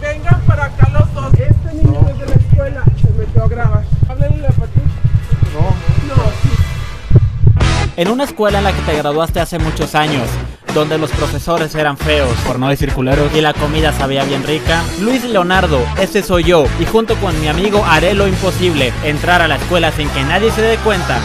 Vengan 0.00 0.40
para 0.46 0.64
acá 0.66 0.88
los 0.92 1.14
dos. 1.14 1.32
Este 1.34 1.74
niño 1.74 2.00
desde 2.06 2.26
la 2.26 2.34
escuela 2.34 2.84
se 3.00 3.10
metió 3.18 3.44
a 3.44 3.48
grabar. 3.48 3.84
Háblenle 4.08 4.46
a 4.46 4.50
Patricia. 4.50 4.90
No. 5.54 5.60
No, 6.08 6.22
sí. 6.42 6.50
En 7.96 8.08
una 8.08 8.24
escuela 8.24 8.58
en 8.58 8.64
la 8.64 8.72
que 8.72 8.82
te 8.82 8.96
graduaste 8.96 9.40
hace 9.40 9.58
muchos 9.58 9.94
años, 9.94 10.28
donde 10.74 10.98
los 10.98 11.10
profesores 11.10 11.74
eran 11.74 11.96
feos, 11.96 12.34
por 12.46 12.58
no 12.58 12.68
decir 12.68 12.92
culeros, 12.92 13.34
y 13.34 13.40
la 13.40 13.52
comida 13.52 13.92
sabía 13.92 14.24
bien 14.24 14.42
rica, 14.44 14.82
Luis 15.00 15.24
Leonardo, 15.24 15.84
ese 16.00 16.22
soy 16.22 16.44
yo, 16.44 16.64
y 16.80 16.86
junto 16.86 17.16
con 17.16 17.38
mi 17.40 17.48
amigo 17.48 17.84
haré 17.84 18.14
lo 18.14 18.26
imposible, 18.26 18.92
entrar 19.04 19.42
a 19.42 19.48
la 19.48 19.56
escuela 19.56 19.92
sin 19.92 20.08
que 20.08 20.22
nadie 20.24 20.50
se 20.50 20.62
dé 20.62 20.76
cuenta. 20.78 21.20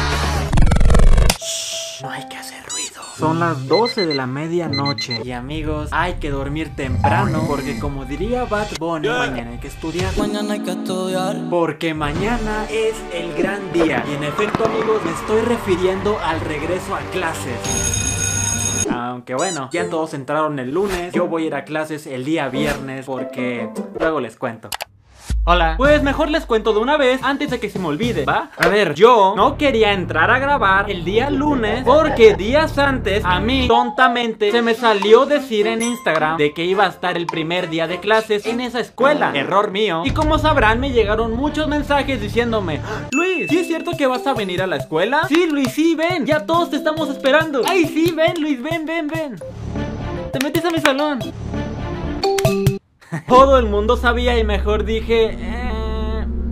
Son 3.17 3.39
las 3.39 3.67
12 3.67 4.05
de 4.05 4.13
la 4.13 4.27
medianoche. 4.27 5.21
Y 5.23 5.31
amigos, 5.31 5.89
hay 5.91 6.15
que 6.15 6.29
dormir 6.29 6.75
temprano. 6.75 7.45
Porque 7.47 7.79
como 7.79 8.05
diría 8.05 8.43
Bad 8.45 8.67
Bunny, 8.79 9.07
mañana 9.07 9.49
hay 9.49 9.57
que 9.57 9.69
estudiar. 9.69 10.15
Mañana 10.19 10.53
hay 10.53 10.59
que 10.59 10.69
estudiar. 10.69 11.35
Porque 11.49 11.95
mañana 11.95 12.65
es 12.69 12.93
el 13.11 13.33
gran 13.33 13.73
día. 13.73 14.05
Y 14.07 14.13
en 14.13 14.23
efecto, 14.23 14.65
amigos, 14.65 15.03
me 15.03 15.11
estoy 15.13 15.41
refiriendo 15.41 16.19
al 16.19 16.39
regreso 16.41 16.95
a 16.95 16.99
clases. 17.11 18.85
Aunque 18.91 19.33
bueno, 19.33 19.69
ya 19.71 19.89
todos 19.89 20.13
entraron 20.13 20.59
el 20.59 20.71
lunes. 20.71 21.11
Yo 21.11 21.27
voy 21.27 21.45
a 21.45 21.47
ir 21.47 21.55
a 21.55 21.65
clases 21.65 22.05
el 22.05 22.23
día 22.23 22.49
viernes 22.49 23.07
porque 23.07 23.67
luego 23.99 24.21
les 24.21 24.37
cuento. 24.37 24.69
Hola. 25.45 25.75
Pues 25.77 26.03
mejor 26.03 26.29
les 26.29 26.45
cuento 26.45 26.73
de 26.73 26.79
una 26.79 26.97
vez 26.97 27.21
antes 27.23 27.49
de 27.49 27.59
que 27.59 27.69
se 27.69 27.79
me 27.79 27.87
olvide, 27.87 28.25
¿va? 28.25 28.49
A 28.57 28.67
ver, 28.67 28.93
yo 28.95 29.33
no 29.35 29.57
quería 29.57 29.93
entrar 29.93 30.29
a 30.29 30.39
grabar 30.39 30.91
el 30.91 31.05
día 31.05 31.29
lunes 31.29 31.83
porque 31.85 32.35
días 32.35 32.77
antes 32.77 33.23
a 33.23 33.39
mí 33.39 33.67
tontamente 33.67 34.51
se 34.51 34.61
me 34.61 34.73
salió 34.73 35.25
decir 35.25 35.67
en 35.67 35.81
Instagram 35.81 36.37
de 36.37 36.53
que 36.53 36.65
iba 36.65 36.85
a 36.85 36.89
estar 36.89 37.15
el 37.15 37.27
primer 37.27 37.69
día 37.69 37.87
de 37.87 37.99
clases 37.99 38.45
en 38.45 38.59
esa 38.59 38.79
escuela. 38.79 39.31
Error 39.33 39.71
mío. 39.71 40.03
Y 40.05 40.11
como 40.11 40.37
sabrán, 40.37 40.79
me 40.79 40.91
llegaron 40.91 41.35
muchos 41.35 41.67
mensajes 41.67 42.19
diciéndome, 42.21 42.81
Luis, 43.11 43.49
¿sí 43.49 43.59
es 43.59 43.67
cierto 43.67 43.91
que 43.97 44.07
vas 44.07 44.27
a 44.27 44.33
venir 44.33 44.61
a 44.61 44.67
la 44.67 44.77
escuela? 44.77 45.27
Sí, 45.27 45.47
Luis, 45.49 45.71
sí, 45.71 45.95
ven. 45.95 46.25
Ya 46.25 46.45
todos 46.45 46.69
te 46.69 46.75
estamos 46.75 47.09
esperando. 47.09 47.61
Ay, 47.65 47.85
sí, 47.85 48.13
ven, 48.15 48.41
Luis, 48.41 48.61
ven, 48.61 48.85
ven, 48.85 49.07
ven. 49.07 49.39
Te 50.31 50.39
metiste 50.43 50.67
a 50.67 50.71
mi 50.71 50.79
salón. 50.79 51.19
Todo 53.27 53.57
el 53.57 53.65
mundo 53.65 53.97
sabía 53.97 54.37
y 54.37 54.43
mejor 54.43 54.83
dije... 54.83 55.37
"Eh, 55.39 55.73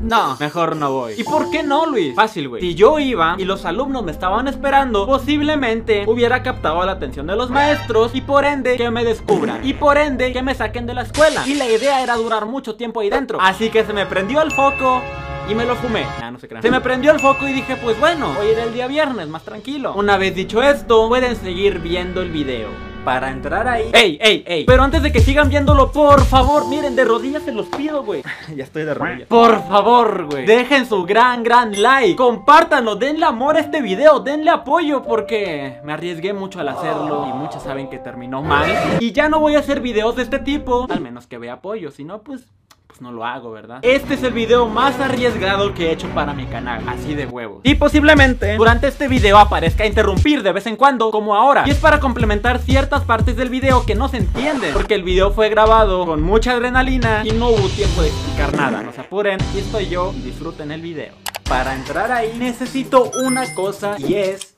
no, 0.06 0.38
mejor 0.40 0.76
no 0.76 0.92
voy. 0.92 1.14
¿Y 1.18 1.24
por 1.24 1.50
qué 1.50 1.64
no, 1.64 1.88
Luis? 1.88 2.14
Fácil, 2.16 2.48
güey. 2.48 2.62
Si 2.62 2.76
yo 2.76 3.00
iba 3.00 3.36
y 3.40 3.44
los 3.46 3.66
alumnos 3.66 4.04
me 4.04 4.12
estaban 4.12 4.48
esperando, 4.48 5.08
posiblemente 5.08 6.04
hubiera 6.06 6.44
captado 6.44 6.86
la 6.86 6.92
atención 6.92 7.26
de 7.26 7.36
los 7.36 7.50
maestros 7.50 8.12
y 8.14 8.22
por 8.22 8.46
ende 8.46 8.78
que 8.78 8.92
me 8.92 9.04
descubran. 9.04 9.66
Y 9.68 9.74
por 9.74 9.98
ende 9.98 10.32
que 10.32 10.44
me 10.44 10.54
saquen 10.54 10.86
de 10.86 10.94
la 10.94 11.02
escuela. 11.02 11.42
Y 11.48 11.56
la 11.56 11.66
idea 11.68 12.04
era 12.04 12.18
durar 12.18 12.46
mucho 12.46 12.76
tiempo 12.76 13.00
ahí 13.00 13.10
dentro. 13.10 13.40
Así 13.42 13.70
que 13.70 13.84
se 13.84 13.94
me 13.94 14.06
prendió 14.06 14.42
el 14.44 14.52
foco. 14.52 15.02
Y 15.50 15.54
me 15.56 15.66
lo 15.66 15.76
fumé. 15.76 16.06
No 16.32 16.40
se 16.40 16.48
crean. 16.48 16.62
Se 16.64 16.72
me 16.72 16.82
prendió 16.82 17.12
el 17.12 17.20
foco 17.20 17.48
y 17.48 17.54
dije, 17.54 17.76
pues 17.76 18.00
bueno, 18.00 18.34
hoy 18.40 18.48
era 18.50 18.64
el 18.64 18.74
día 18.74 18.88
viernes, 18.88 19.28
más 19.28 19.44
tranquilo. 19.44 19.94
Una 19.96 20.18
vez 20.18 20.34
dicho 20.36 20.62
esto, 20.62 21.08
pueden 21.08 21.36
seguir 21.36 21.80
viendo 21.80 22.22
el 22.22 22.30
video. 22.32 22.68
Para 23.06 23.30
entrar 23.30 23.68
ahí. 23.68 23.92
¡Ey, 23.94 24.18
ey, 24.20 24.44
ey! 24.48 24.66
Pero 24.66 24.82
antes 24.82 25.04
de 25.04 25.12
que 25.12 25.20
sigan 25.20 25.48
viéndolo, 25.48 25.92
por 25.92 26.26
favor, 26.26 26.68
miren, 26.68 26.96
de 26.96 27.06
rodillas 27.06 27.44
se 27.44 27.52
los 27.52 27.68
pido, 27.68 28.04
güey. 28.04 28.24
ya 28.56 28.64
estoy 28.64 28.84
de 28.84 28.96
rodillas. 28.96 29.28
Por 29.28 29.62
favor, 29.68 30.26
güey. 30.26 30.48
Dejen 30.48 30.88
su 30.88 31.06
gran, 31.06 31.44
gran 31.44 31.80
like. 31.80 32.16
Compártanlo, 32.16 32.96
denle 32.96 33.26
amor 33.26 33.58
a 33.58 33.60
este 33.60 33.84
video, 33.84 34.22
denle 34.22 34.50
apoyo 34.50 35.04
porque 35.04 35.80
me 35.84 35.94
arriesgué 35.94 36.34
mucho 36.34 36.60
al 36.60 36.70
hacerlo 36.70 37.28
y 37.30 37.34
muchos 37.34 37.62
saben 37.62 37.92
que 37.92 38.00
terminó 38.00 38.42
mal. 38.42 38.66
Y 39.00 39.12
ya 39.12 39.30
no 39.30 39.40
voy 39.40 39.56
a 39.56 39.60
hacer 39.60 39.82
videos 39.82 40.16
de 40.16 40.24
este 40.24 40.40
tipo, 40.40 40.88
al 40.90 41.02
menos 41.02 41.28
que 41.28 41.38
vea 41.38 41.54
apoyo, 41.54 41.92
si 41.92 42.04
no, 42.04 42.24
pues 42.24 42.48
pues 42.96 43.02
no 43.02 43.12
lo 43.12 43.26
hago, 43.26 43.52
¿verdad? 43.52 43.80
Este 43.82 44.14
es 44.14 44.24
el 44.24 44.32
video 44.32 44.68
más 44.68 44.98
arriesgado 45.02 45.74
que 45.74 45.88
he 45.88 45.92
hecho 45.92 46.08
para 46.10 46.34
mi 46.34 46.46
canal, 46.46 46.88
así 46.88 47.14
de 47.14 47.26
huevos. 47.26 47.60
Y 47.64 47.76
posiblemente 47.76 48.56
durante 48.56 48.88
este 48.88 49.10
video 49.10 49.38
aparezca 49.38 49.86
interrumpir 49.86 50.44
de 50.44 50.54
vez 50.54 50.66
en 50.66 50.78
cuando, 50.78 51.12
como 51.12 51.36
ahora. 51.36 51.66
Y 51.68 51.72
es 51.72 51.78
para 51.78 52.00
complementar 52.00 52.60
ciertas 52.60 53.04
partes 53.04 53.36
del 53.36 53.50
video 53.50 53.86
que 53.86 53.96
no 53.96 54.08
se 54.08 54.18
entienden, 54.18 54.74
porque 54.74 54.96
el 54.96 55.04
video 55.04 55.32
fue 55.32 55.50
grabado 55.50 56.06
con 56.06 56.22
mucha 56.22 56.54
adrenalina 56.54 57.24
y 57.26 57.32
no 57.32 57.50
hubo 57.50 57.68
tiempo 57.68 58.02
de 58.02 58.08
explicar 58.08 58.56
nada. 58.56 58.82
No 58.82 58.94
se 58.94 59.02
apuren, 59.02 59.40
y 59.54 59.60
estoy 59.60 59.90
yo, 59.90 60.14
disfruten 60.14 60.72
el 60.72 60.80
video. 60.80 61.16
Para 61.50 61.76
entrar 61.76 62.14
ahí 62.14 62.34
necesito 62.38 63.12
una 63.26 63.54
cosa 63.54 63.98
y 64.00 64.14
es 64.16 64.56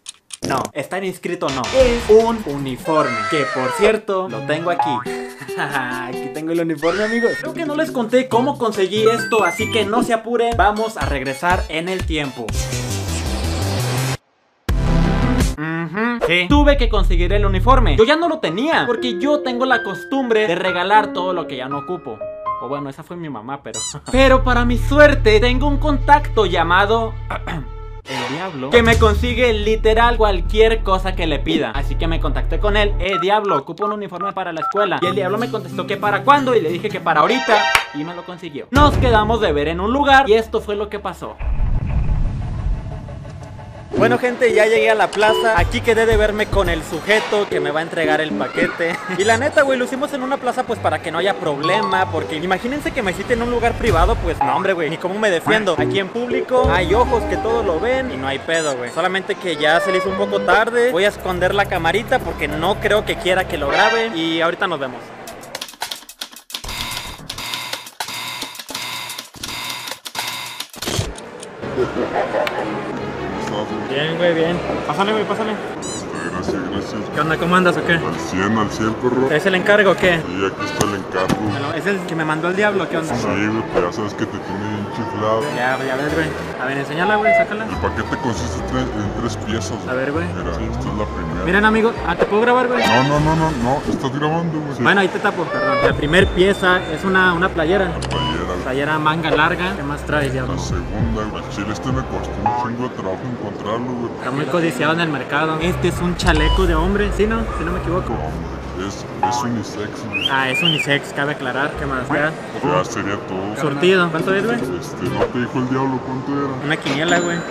no, 0.48 0.62
estar 0.74 1.04
inscrito 1.04 1.48
no. 1.50 1.64
Es 1.76 2.08
un 2.10 2.40
uniforme. 2.46 3.18
Que 3.32 3.46
por 3.56 3.72
cierto, 3.72 4.30
lo 4.30 4.42
tengo 4.42 4.70
aquí. 4.70 5.27
aquí 6.08 6.30
tengo 6.34 6.52
el 6.52 6.62
uniforme, 6.62 7.04
amigos. 7.04 7.32
Creo 7.40 7.54
que 7.54 7.66
no 7.66 7.76
les 7.76 7.92
conté 7.92 8.30
cómo 8.30 8.58
conseguí 8.58 9.04
esto, 9.08 9.44
así 9.44 9.72
que 9.72 9.86
no 9.86 10.04
se 10.04 10.14
apuren. 10.14 10.56
Vamos 10.56 10.98
a 10.98 11.06
regresar 11.06 11.64
en 11.70 11.90
el 11.90 12.06
tiempo. 12.06 12.46
Sí. 16.28 16.46
Tuve 16.50 16.78
que 16.78 16.90
conseguir 16.90 17.32
el 17.34 17.46
uniforme. 17.46 17.96
Yo 17.98 18.04
ya 18.04 18.16
no 18.16 18.28
lo 18.28 18.40
tenía, 18.40 18.86
porque 18.86 19.20
yo 19.20 19.42
tengo 19.42 19.66
la 19.66 19.84
costumbre 19.84 20.46
de 20.46 20.56
regalar 20.56 21.14
todo 21.14 21.34
lo 21.34 21.48
que 21.48 21.58
ya 21.58 21.70
no 21.70 21.80
ocupo. 21.80 22.20
O 22.62 22.68
bueno, 22.68 22.90
esa 22.90 23.04
fue 23.04 23.16
mi 23.16 23.30
mamá, 23.30 23.62
pero. 23.64 23.80
pero 24.12 24.44
para 24.44 24.66
mi 24.66 24.78
suerte, 24.78 25.40
tengo 25.40 25.68
un 25.68 25.78
contacto 25.78 26.46
llamado. 26.46 27.14
El 28.10 28.34
diablo 28.34 28.70
que 28.70 28.84
me 28.84 28.98
consigue 28.98 29.54
literal 29.54 30.18
cualquier 30.18 30.84
cosa 30.84 31.16
que 31.16 31.28
le 31.28 31.40
pida. 31.40 31.72
Así 31.72 31.96
que 31.96 32.08
me 32.08 32.20
contacté 32.20 32.60
con 32.60 32.78
él. 32.78 32.94
Eh, 33.00 33.18
diablo, 33.22 33.58
ocupo 33.58 33.86
un 33.86 33.94
uniforme 33.94 34.32
para 34.34 34.54
la 34.54 34.62
escuela. 34.62 35.00
Y 35.02 35.08
el 35.08 35.16
diablo 35.16 35.38
me 35.38 35.50
contestó 35.50 35.86
que 35.88 35.98
para 35.98 36.24
cuándo. 36.24 36.56
Y 36.56 36.62
le 36.62 36.70
dije 36.70 36.90
que 36.90 37.00
para 37.00 37.22
ahorita. 37.22 37.64
Y 37.94 38.04
me 38.04 38.16
lo 38.16 38.24
consiguió. 38.26 38.68
Nos 38.72 38.98
quedamos 38.98 39.42
de 39.42 39.52
ver 39.52 39.68
en 39.68 39.80
un 39.80 39.92
lugar. 39.92 40.30
Y 40.30 40.34
esto 40.34 40.62
fue 40.62 40.76
lo 40.76 40.90
que 40.90 41.00
pasó. 41.00 41.36
Bueno 43.96 44.18
gente, 44.20 44.54
ya 44.54 44.66
llegué 44.66 44.92
a 44.92 44.96
la 44.96 45.08
plaza. 45.08 45.54
Aquí 45.58 45.82
quedé 45.82 46.06
de 46.06 46.18
verme 46.18 46.46
con 46.46 46.70
el 46.70 46.84
sujeto 46.84 47.48
que 47.50 47.60
me 47.60 47.72
va 47.72 47.80
a 47.80 47.84
entregar 47.84 48.22
el 48.22 48.32
paquete. 48.32 48.96
Y 49.18 49.24
la 49.24 49.38
neta, 49.38 49.62
güey, 49.62 49.80
lo 49.80 49.86
hicimos 49.86 50.14
en 50.14 50.24
una 50.24 50.38
plaza 50.38 50.64
pues 50.64 50.78
para 50.80 51.02
que 51.02 51.12
no 51.12 51.18
haya 51.18 51.34
problema 51.36 52.12
Porque 52.12 52.36
imagínense 52.36 52.92
que 52.92 53.02
me 53.02 53.14
cite 53.14 53.34
en 53.34 53.42
un 53.42 53.52
lugar 53.52 53.74
privado 53.74 54.16
Pues 54.16 54.38
no, 54.40 54.56
hombre, 54.56 54.74
güey, 54.74 54.90
ni 54.90 54.98
cómo 54.98 55.18
me 55.18 55.30
defiendo. 55.30 55.76
Aquí 55.78 56.00
en 56.00 56.10
público 56.10 56.70
hay 56.72 56.94
ojos 56.94 57.24
que 57.24 57.38
todos 57.38 57.66
lo 57.66 57.80
ven 57.80 58.12
Y 58.12 58.18
no 58.18 58.28
hay 58.28 58.40
pedo, 58.40 58.76
güey. 58.76 58.92
Solamente 58.92 59.36
que 59.36 59.56
ya 59.56 59.80
se 59.80 59.92
le 59.92 60.00
hizo 60.00 60.10
un 60.10 60.18
poco 60.18 60.42
tarde. 60.42 60.92
Voy 60.92 61.06
a 61.06 61.10
esconder 61.10 61.56
la 61.56 61.66
camarita 61.66 62.20
porque 62.20 62.48
no 62.48 62.80
creo 62.80 63.06
que 63.06 63.16
quiera 63.16 63.48
que 63.48 63.58
lo 63.58 63.70
graben 63.70 64.18
Y 64.18 64.42
ahorita 64.42 64.68
nos 64.68 64.80
vemos 64.80 65.02
Bien, 74.18 74.34
güey, 74.34 74.34
bien 74.34 74.58
Pásale, 74.88 75.12
güey, 75.12 75.24
pásale 75.26 75.54
Gracias, 76.32 76.70
gracias. 76.70 77.02
¿Qué 77.16 77.22
onda? 77.22 77.38
¿Cómo 77.38 77.56
andas 77.56 77.78
o 77.78 77.86
qué? 77.86 77.94
Al 77.94 78.16
100, 78.16 78.58
al 78.58 78.70
100, 78.70 78.94
corro. 78.96 79.32
¿Es 79.32 79.46
el 79.46 79.56
encargo 79.56 79.92
o 79.92 79.96
qué? 79.96 80.16
Y 80.16 80.46
aquí 80.46 80.66
está 80.66 80.86
el 80.86 80.96
encargo. 80.96 81.42
Bueno, 81.50 81.74
¿Es 81.74 81.86
el 81.88 82.00
que 82.02 82.16
me 82.16 82.26
mandó 82.26 82.50
el 82.50 82.56
diablo? 82.56 82.88
¿Qué 82.88 82.98
onda? 82.98 83.16
Sí, 83.16 83.26
güey, 83.26 83.64
pero 83.74 83.90
ya 83.90 83.94
sabes 83.94 84.14
que 84.14 84.26
te 84.26 84.38
tiene 84.38 84.77
chiflado. 84.96 85.42
Ya, 85.56 85.78
ya 85.84 85.96
ves, 85.96 86.14
güey. 86.14 86.28
A 86.62 86.66
ver, 86.66 86.78
enséñala, 86.78 87.16
güey, 87.16 87.34
sácala. 87.34 87.66
El 87.66 87.76
paquete 87.78 88.18
consiste 88.18 88.60
en 88.60 88.68
tres, 88.68 88.84
en 88.84 89.22
tres 89.22 89.38
piezas. 89.38 89.78
A 89.88 89.94
ver, 89.94 90.12
güey. 90.12 90.26
Mira, 90.28 90.52
esta 90.52 90.80
es 90.80 90.86
la 90.98 91.06
primera. 91.06 91.46
Miren, 91.46 91.66
amigos. 91.66 91.96
Ah, 92.08 92.16
¿te 92.16 92.26
puedo 92.26 92.42
grabar, 92.42 92.68
güey? 92.68 92.80
No, 92.86 93.04
no, 93.04 93.20
no, 93.20 93.36
no, 93.36 93.52
no, 93.64 93.82
estás 93.92 94.14
grabando, 94.14 94.60
güey. 94.60 94.78
Bueno, 94.80 95.02
ahí 95.02 95.08
te 95.08 95.20
tapo, 95.20 95.44
perdón. 95.44 95.78
La 95.86 95.94
primer 95.94 96.28
pieza 96.28 96.80
es 96.92 97.04
una, 97.04 97.34
una 97.34 97.50
playera. 97.50 97.92
Playera. 98.10 98.54
Playera 98.64 99.00
manga 99.00 99.32
larga. 99.32 99.76
¿Qué 99.76 99.84
más 99.84 100.02
traes, 100.06 100.34
diablo? 100.34 100.56
La 100.56 100.60
segunda, 100.60 101.24
güey. 101.32 101.44
Chile 101.50 101.74
este 101.74 101.92
me 101.92 102.02
costó 102.04 102.32
un 102.44 102.64
chingo 102.64 102.90
de 102.90 102.96
trabajo 102.96 103.22
encontrarlo, 103.32 103.94
güey. 103.94 104.14
Está 104.18 104.32
muy 104.32 104.46
codiciado 104.46 104.94
en 104.94 105.00
el 105.02 105.10
mercado. 105.10 105.58
Este 105.62 105.90
es 105.90 106.00
un 106.00 106.16
chaleco 106.18 106.66
de 106.66 106.76
hombre, 106.76 107.12
¿sí, 107.16 107.26
no? 107.28 107.40
Si 107.58 107.64
no 107.64 107.72
me 107.72 107.80
equivoco. 107.80 108.14
Hombre, 108.14 108.57
es, 108.88 109.06
es 109.30 109.44
unisex, 109.44 110.06
güey. 110.08 110.30
Ah, 110.30 110.50
es 110.50 110.62
unisex, 110.64 111.14
cabe 111.14 111.34
aclarar. 111.34 111.72
¿Qué 111.80 111.86
más? 111.86 112.08
Ya. 112.10 112.32
Ya 112.64 112.86
sería 112.86 113.18
todo. 113.28 113.56
Surtido. 113.60 114.10
¿Cuánto 114.10 114.34
es, 114.34 114.46
güey? 114.46 114.58
Este, 114.58 115.04
no 115.10 115.26
te 115.26 115.40
dijo 115.40 115.60
el 115.60 115.70
diablo 115.70 116.00
cuánto 116.06 116.32
era. 116.34 116.54
Una 116.66 116.78
quiniela, 116.78 117.20
güey. 117.20 117.38
Ya 117.38 117.44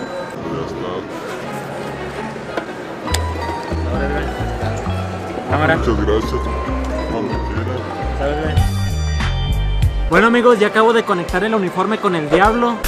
está. 0.66 0.88
Ahora, 3.92 4.08
güey. 4.08 4.24
Cámara. 5.50 5.76
Muchas 5.76 6.06
gracias. 6.06 6.40
Cuando 7.12 7.34
quieras. 7.48 7.80
¿Sabes, 8.18 8.42
güey? 8.42 8.75
Bueno 10.08 10.28
amigos, 10.28 10.60
ya 10.60 10.68
acabo 10.68 10.92
de 10.92 11.02
conectar 11.02 11.42
el 11.42 11.52
uniforme 11.52 11.98
con 11.98 12.14
el 12.14 12.30
diablo. 12.30 12.76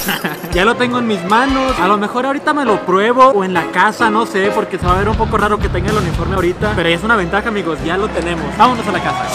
Ya 0.52 0.64
lo 0.64 0.76
tengo 0.76 0.98
en 0.98 1.06
mis 1.06 1.22
manos. 1.24 1.78
A 1.78 1.86
lo 1.86 1.98
mejor 1.98 2.24
ahorita 2.24 2.54
me 2.54 2.64
lo 2.64 2.80
pruebo 2.86 3.28
O 3.28 3.44
en 3.44 3.52
la 3.52 3.70
casa, 3.70 4.08
no 4.08 4.24
sé 4.24 4.50
Porque 4.54 4.78
se 4.78 4.86
va 4.86 4.94
a 4.94 4.98
ver 4.98 5.08
un 5.08 5.16
poco 5.16 5.36
raro 5.36 5.58
que 5.58 5.68
tenga 5.68 5.90
el 5.90 5.98
uniforme 5.98 6.36
ahorita. 6.36 6.72
Pero 6.74 6.88
ya 6.88 6.94
es 6.94 7.04
una 7.04 7.16
ventaja 7.16 7.48
amigos, 7.48 7.78
ya 7.84 7.96
lo 7.98 8.08
tenemos. 8.08 8.56
Vámonos 8.56 8.86
a 8.86 8.92
la 8.92 9.00
casa. 9.00 9.26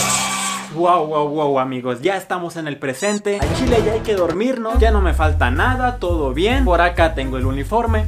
Wow, 0.73 1.05
wow, 1.05 1.29
wow 1.29 1.59
amigos, 1.59 2.01
ya 2.01 2.17
estamos 2.17 2.55
en 2.55 2.67
el 2.67 2.77
presente. 2.77 3.37
A 3.37 3.53
Chile 3.55 3.83
ya 3.85 3.93
hay 3.93 3.99
que 3.99 4.15
dormirnos 4.15 4.79
Ya 4.79 4.89
no 4.89 5.01
me 5.01 5.13
falta 5.13 5.51
nada, 5.51 5.97
todo 5.97 6.33
bien. 6.33 6.65
Por 6.65 6.81
acá 6.81 7.13
tengo 7.13 7.37
el 7.37 7.45
uniforme 7.45 8.05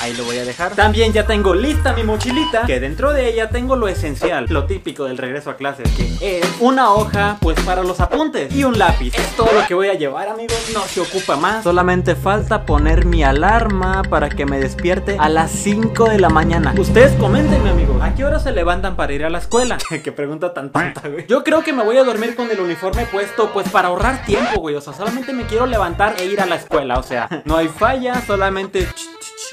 Ahí 0.00 0.14
lo 0.14 0.24
voy 0.24 0.38
a 0.38 0.44
dejar. 0.46 0.74
También 0.74 1.12
ya 1.12 1.26
tengo 1.26 1.54
lista 1.54 1.92
mi 1.92 2.02
mochilita, 2.02 2.62
que 2.66 2.80
dentro 2.80 3.12
de 3.12 3.28
ella 3.28 3.50
tengo 3.50 3.76
lo 3.76 3.86
esencial, 3.86 4.46
lo 4.48 4.64
típico 4.64 5.04
del 5.04 5.18
regreso 5.18 5.50
a 5.50 5.56
clases, 5.56 5.90
que 5.94 6.38
es 6.38 6.46
una 6.58 6.92
hoja, 6.92 7.36
pues 7.40 7.60
para 7.60 7.82
los 7.82 8.00
apuntes 8.00 8.54
y 8.54 8.64
un 8.64 8.78
lápiz. 8.78 9.14
Es 9.14 9.36
todo 9.36 9.52
lo 9.52 9.66
que 9.66 9.74
voy 9.74 9.88
a 9.88 9.94
llevar, 9.94 10.28
amigos. 10.28 10.56
No 10.72 10.80
se 10.84 11.00
ocupa 11.00 11.36
más. 11.36 11.64
Solamente 11.64 12.14
falta 12.14 12.64
poner 12.64 13.04
mi 13.04 13.22
alarma 13.22 14.02
para 14.08 14.30
que 14.30 14.46
me 14.46 14.58
despierte 14.58 15.16
a 15.18 15.28
las 15.28 15.50
5 15.50 16.08
de 16.08 16.18
la 16.18 16.30
mañana. 16.30 16.74
Ustedes 16.78 17.12
coméntenme, 17.20 17.68
amigos, 17.68 18.00
¿a 18.00 18.14
qué 18.14 18.24
hora 18.24 18.40
se 18.40 18.52
levantan 18.52 18.96
para 18.96 19.12
ir 19.12 19.24
a 19.26 19.28
la 19.28 19.38
escuela? 19.38 19.76
qué 20.02 20.12
pregunta 20.12 20.54
tan 20.54 20.72
tonta, 20.72 21.08
güey. 21.08 21.26
Yo 21.26 21.44
creo 21.44 21.62
que 21.62 21.74
me 21.74 21.84
voy 21.84 21.98
a 21.98 22.04
dormir 22.04 22.36
con 22.36 22.50
el 22.50 22.58
uniforme 22.60 23.04
puesto, 23.04 23.52
pues 23.52 23.68
para 23.68 23.88
ahorrar 23.88 24.24
tiempo, 24.24 24.60
güey. 24.60 24.76
O 24.76 24.80
sea, 24.80 24.94
solamente 24.94 25.34
me 25.34 25.44
quiero 25.44 25.66
levantar 25.66 26.14
e 26.18 26.24
ir 26.24 26.40
a 26.40 26.46
la 26.46 26.54
escuela. 26.54 26.98
O 26.98 27.02
sea, 27.02 27.28
no 27.44 27.56
hay 27.56 27.68
falla, 27.68 28.22
solamente 28.26 28.88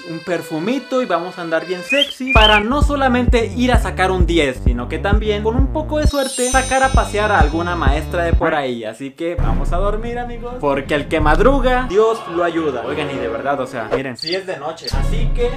un 0.09 0.19
perfumito 0.19 1.01
y 1.01 1.06
vamos 1.06 1.38
a 1.38 1.42
andar 1.42 1.65
bien 1.65 1.81
sexy 1.83 2.33
para 2.33 2.59
no 2.59 2.81
solamente 2.81 3.51
ir 3.56 3.71
a 3.71 3.80
sacar 3.80 4.12
un 4.12 4.25
10, 4.25 4.62
sino 4.63 4.88
que 4.88 5.00
también 5.00 5.44
con 5.44 5.56
un 5.56 5.68
poco 5.74 6.00
de 6.00 6.07
suerte 6.07 6.50
sacar 6.51 6.83
a 6.83 6.89
pasear 6.89 7.31
a 7.31 7.39
alguna 7.39 7.75
maestra 7.75 8.24
de 8.24 8.33
por 8.33 8.56
ahí. 8.56 8.83
Así 8.83 9.12
que 9.12 9.36
vamos 9.36 9.71
a 9.74 9.77
dormir, 9.77 10.19
amigos, 10.19 10.56
porque 10.59 10.95
el 10.95 11.07
que 11.07 11.19
madruga, 11.19 11.88
Dios 11.89 12.19
lo 12.36 12.44
ayuda. 12.44 12.83
Oigan, 12.86 13.09
y 13.12 13.15
de 13.15 13.27
verdad, 13.27 13.59
o 13.59 13.68
sea, 13.68 13.89
miren, 13.95 14.18
si 14.18 14.33
es 14.36 14.45
de 14.45 14.57
noche, 14.57 14.88
así 14.92 15.30
que 15.36 15.50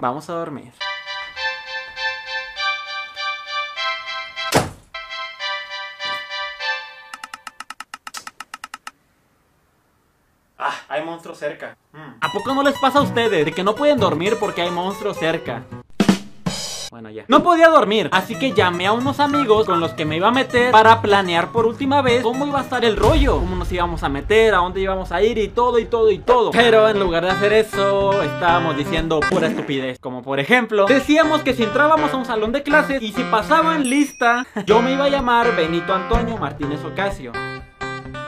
vamos 0.00 0.28
a 0.30 0.34
dormir. 0.34 0.72
Hay 10.90 11.04
monstruos 11.04 11.38
cerca. 11.38 11.76
Mm. 11.92 12.16
¿A 12.20 12.32
poco 12.32 12.52
no 12.52 12.62
les 12.64 12.76
pasa 12.78 12.98
a 12.98 13.02
ustedes 13.02 13.44
de 13.44 13.52
que 13.52 13.62
no 13.62 13.74
pueden 13.74 13.98
dormir 13.98 14.36
porque 14.38 14.60
hay 14.60 14.70
monstruos 14.70 15.16
cerca? 15.16 15.62
Bueno, 16.90 17.08
ya. 17.08 17.24
No 17.28 17.44
podía 17.44 17.68
dormir, 17.68 18.08
así 18.10 18.36
que 18.36 18.52
llamé 18.52 18.88
a 18.88 18.92
unos 18.92 19.20
amigos 19.20 19.64
con 19.66 19.78
los 19.78 19.92
que 19.92 20.04
me 20.04 20.16
iba 20.16 20.26
a 20.26 20.32
meter 20.32 20.72
para 20.72 21.00
planear 21.00 21.52
por 21.52 21.64
última 21.64 22.02
vez 22.02 22.24
cómo 22.24 22.44
iba 22.48 22.58
a 22.58 22.62
estar 22.62 22.84
el 22.84 22.96
rollo, 22.96 23.38
cómo 23.38 23.54
nos 23.54 23.70
íbamos 23.70 24.02
a 24.02 24.08
meter, 24.08 24.52
a 24.54 24.56
dónde 24.56 24.80
íbamos 24.80 25.12
a 25.12 25.22
ir 25.22 25.38
y 25.38 25.46
todo 25.46 25.78
y 25.78 25.84
todo 25.84 26.10
y 26.10 26.18
todo. 26.18 26.50
Pero 26.50 26.88
en 26.88 26.98
lugar 26.98 27.22
de 27.22 27.30
hacer 27.30 27.52
eso, 27.52 28.20
estábamos 28.24 28.76
diciendo 28.76 29.20
pura 29.30 29.46
estupidez. 29.46 30.00
Como 30.00 30.22
por 30.22 30.40
ejemplo, 30.40 30.86
decíamos 30.86 31.42
que 31.42 31.54
si 31.54 31.62
entrábamos 31.62 32.12
a 32.12 32.16
un 32.16 32.24
salón 32.24 32.50
de 32.50 32.64
clases 32.64 33.00
y 33.00 33.12
si 33.12 33.22
pasaban 33.22 33.88
lista, 33.88 34.44
yo 34.66 34.82
me 34.82 34.94
iba 34.94 35.04
a 35.04 35.08
llamar 35.08 35.54
Benito 35.54 35.94
Antonio 35.94 36.36
Martínez 36.38 36.84
Ocasio. 36.84 37.30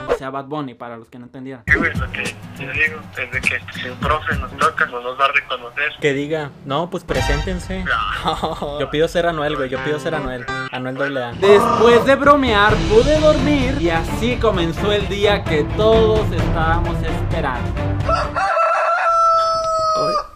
O 0.07 0.13
sea, 0.17 0.29
Bad 0.29 0.45
Bunny, 0.45 0.73
para 0.73 0.97
los 0.97 1.09
que 1.09 1.19
no 1.19 1.25
entendieran. 1.25 1.63
Sí, 1.67 1.77
güey, 1.77 1.93
lo 1.95 2.11
que 2.11 2.23
yo 2.23 2.71
digo 2.71 2.99
es 3.17 3.31
de 3.31 3.41
que 3.41 3.61
si 3.73 3.89
un 3.89 3.97
profe 3.97 4.35
nos 4.35 4.51
toca, 4.57 4.85
no 4.85 5.01
nos 5.01 5.19
va 5.19 5.25
a 5.25 5.31
reconocer. 5.31 5.91
Que 5.99 6.13
diga, 6.13 6.51
no, 6.65 6.89
pues 6.89 7.03
preséntense. 7.03 7.83
Yo 8.79 8.89
pido 8.89 9.07
ser 9.07 9.25
Anuel, 9.27 9.55
güey, 9.55 9.69
yo 9.69 9.79
pido 9.83 9.99
ser 9.99 10.15
Anuel. 10.15 10.45
Anuel 10.71 10.95
doble 10.95 11.23
A. 11.23 11.31
Después 11.33 12.05
de 12.05 12.15
bromear, 12.15 12.73
pude 12.89 13.19
dormir 13.19 13.77
y 13.81 13.89
así 13.89 14.37
comenzó 14.37 14.91
el 14.91 15.07
día 15.07 15.43
que 15.43 15.63
todos 15.75 16.29
estábamos 16.31 16.95
esperando. 17.01 17.71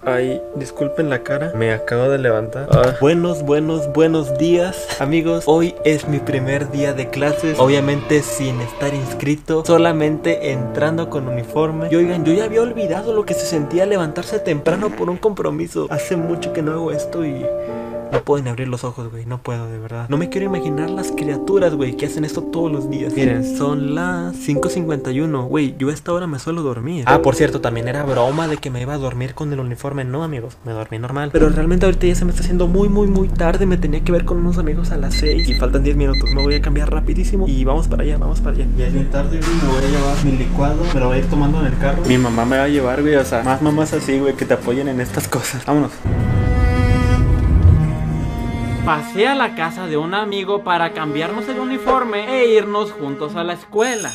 Ay, 0.08 0.42
disculpen 0.56 1.10
la 1.10 1.22
cara, 1.22 1.52
me 1.54 1.74
acabo 1.74 2.08
de 2.08 2.18
levantar. 2.18 2.70
Ah, 2.72 2.96
buenos, 3.02 3.44
buenos, 3.44 3.92
buenos 3.92 4.38
días, 4.38 5.02
amigos. 5.02 5.44
Hoy 5.48 5.76
es 5.84 6.08
mi 6.08 6.20
primer 6.20 6.72
día 6.72 6.94
de 6.94 7.10
clases, 7.10 7.60
obviamente 7.60 8.22
sin 8.22 8.62
estar 8.62 8.94
inscrito, 8.94 9.66
solamente 9.66 10.54
entrando 10.54 11.10
con 11.10 11.28
uniforme. 11.28 11.90
Y 11.92 11.96
oigan, 11.98 12.24
yo 12.24 12.32
ya 12.32 12.46
había 12.46 12.62
olvidado 12.62 13.14
lo 13.14 13.26
que 13.26 13.34
se 13.34 13.46
sentía 13.46 13.86
levantarse 13.86 14.40
temprano 14.40 14.96
por 14.96 15.10
un 15.10 15.18
compromiso. 15.18 15.88
Hace 15.90 16.16
mucho 16.16 16.54
que 16.54 16.62
no 16.62 16.72
hago 16.72 16.94
esto 16.94 17.26
y 17.26 17.46
no 18.12 18.24
pueden 18.24 18.48
abrir 18.48 18.68
los 18.68 18.84
ojos, 18.84 19.10
güey. 19.12 19.26
No 19.26 19.40
puedo, 19.40 19.68
de 19.68 19.80
verdad. 19.80 20.08
No 20.10 20.18
me 20.18 20.30
quiero 20.30 20.48
imaginar 20.48 20.90
las 20.90 21.12
criaturas, 21.12 21.74
güey, 21.76 21.96
que 21.96 22.06
hacen 22.06 22.26
esto 22.26 22.42
todos 22.42 22.72
los 22.72 22.90
días. 22.90 23.14
Miren, 23.14 23.58
son 23.58 23.96
las 23.96 24.36
5.51. 24.36 25.48
Güey, 25.48 25.76
yo 25.78 25.90
a 25.90 25.94
esta 25.94 26.14
hora 26.14 26.28
me 26.28 26.40
suelo 26.40 26.62
dormir. 26.62 27.04
Ah, 27.08 27.22
por 27.22 27.36
cierto, 27.36 27.62
también 27.62 27.88
era 27.88 28.04
broma 28.04 28.48
de 28.48 28.58
que 28.58 28.70
me 28.70 28.82
iba 28.82 28.94
a 28.94 28.98
dormir 28.98 29.34
con 29.34 29.52
el 29.54 29.60
uniforme. 29.60 30.04
No, 30.04 30.24
amigos, 30.24 30.58
me 30.66 30.72
dormí 30.72 31.00
normal. 31.00 31.30
Pero 31.32 31.50
realmente 31.50 31.86
ahorita 31.86 32.08
ya 32.08 32.16
se 32.16 32.26
me 32.26 32.32
está 32.32 32.44
haciendo 32.44 32.68
muy, 32.68 32.90
muy, 32.90 33.08
muy 33.08 33.28
tarde. 33.28 33.66
Me 33.66 33.78
tenía 33.78 34.04
que 34.04 34.12
ver 34.12 34.26
con 34.26 34.38
unos 34.38 34.58
amigos 34.58 34.92
a 34.92 34.98
las 34.98 35.16
6 35.16 35.50
y 35.50 35.54
faltan 35.56 35.84
10 35.84 35.96
minutos. 35.96 36.30
Me 36.34 36.42
voy 36.42 36.56
a 36.56 36.62
cambiar 36.62 36.92
rapidísimo 36.92 37.48
y 37.48 37.64
vamos 37.64 37.88
para 37.88 38.04
allá, 38.04 38.18
vamos 38.18 38.40
para 38.42 38.56
allá. 38.56 38.66
Ya 38.78 38.88
es 38.88 38.94
bien 38.94 39.10
tarde, 39.10 39.40
güey. 39.40 39.52
Me 39.62 39.68
voy 39.68 39.84
a 39.84 39.90
llevar 39.90 40.26
mi 40.26 40.32
licuado. 40.32 40.84
Me 40.94 41.00
lo 41.00 41.08
voy 41.08 41.18
a 41.18 41.20
ir 41.20 41.26
tomando 41.26 41.60
en 41.62 41.68
el 41.68 41.78
carro. 41.78 42.04
Mi 42.06 42.18
mamá 42.18 42.46
me 42.46 42.58
va 42.58 42.64
a 42.64 42.70
llevar, 42.70 43.02
güey. 43.02 43.16
O 43.16 43.26
sea, 43.26 43.44
más 43.44 43.62
mamás 43.62 43.94
así, 43.94 44.20
güey, 44.20 44.36
que 44.36 44.46
te 44.46 44.54
apoyen 44.54 44.88
en 44.88 45.02
estas 45.02 45.28
cosas. 45.28 45.66
Vámonos. 45.66 45.92
Pasé 48.88 49.28
a 49.28 49.36
la 49.36 49.54
casa 49.54 49.86
de 49.86 49.98
un 49.98 50.14
amigo 50.14 50.64
para 50.64 50.94
cambiarnos 50.94 51.46
el 51.50 51.60
uniforme 51.60 52.40
e 52.40 52.56
irnos 52.56 52.94
juntos 52.94 53.36
a 53.36 53.44
la 53.44 53.52
escuela. 53.52 54.10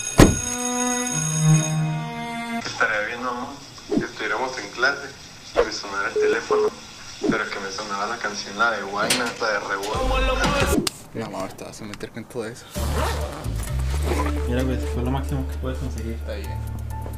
Estaría 2.64 3.00
bien, 3.06 3.22
mamá, 3.22 3.48
que 3.86 4.02
estuviéramos 4.02 4.56
en 4.56 4.70
clase 4.70 5.10
y 5.54 5.58
me 5.66 5.70
sonara 5.70 6.08
el 6.08 6.14
teléfono, 6.14 6.68
pero 7.20 7.44
que 7.50 7.60
me 7.60 7.70
sonara 7.70 8.06
la 8.06 8.16
canción, 8.16 8.58
la 8.58 8.70
de 8.70 8.82
Guayna, 8.84 9.26
la 9.42 9.48
de 9.52 9.60
Revuelo. 9.60 10.36
Mi 11.12 11.20
mamá 11.20 11.40
ahorita 11.40 11.66
vas 11.66 11.82
a 11.82 11.84
meter 11.84 12.10
con 12.10 12.24
todo 12.24 12.46
eso. 12.46 12.64
Mira, 14.48 14.62
güey, 14.62 14.78
fue 14.94 15.02
lo 15.02 15.10
máximo 15.10 15.46
que 15.50 15.56
puedes 15.58 15.76
conseguir. 15.80 16.14
Está 16.14 16.32
bien. 16.32 16.58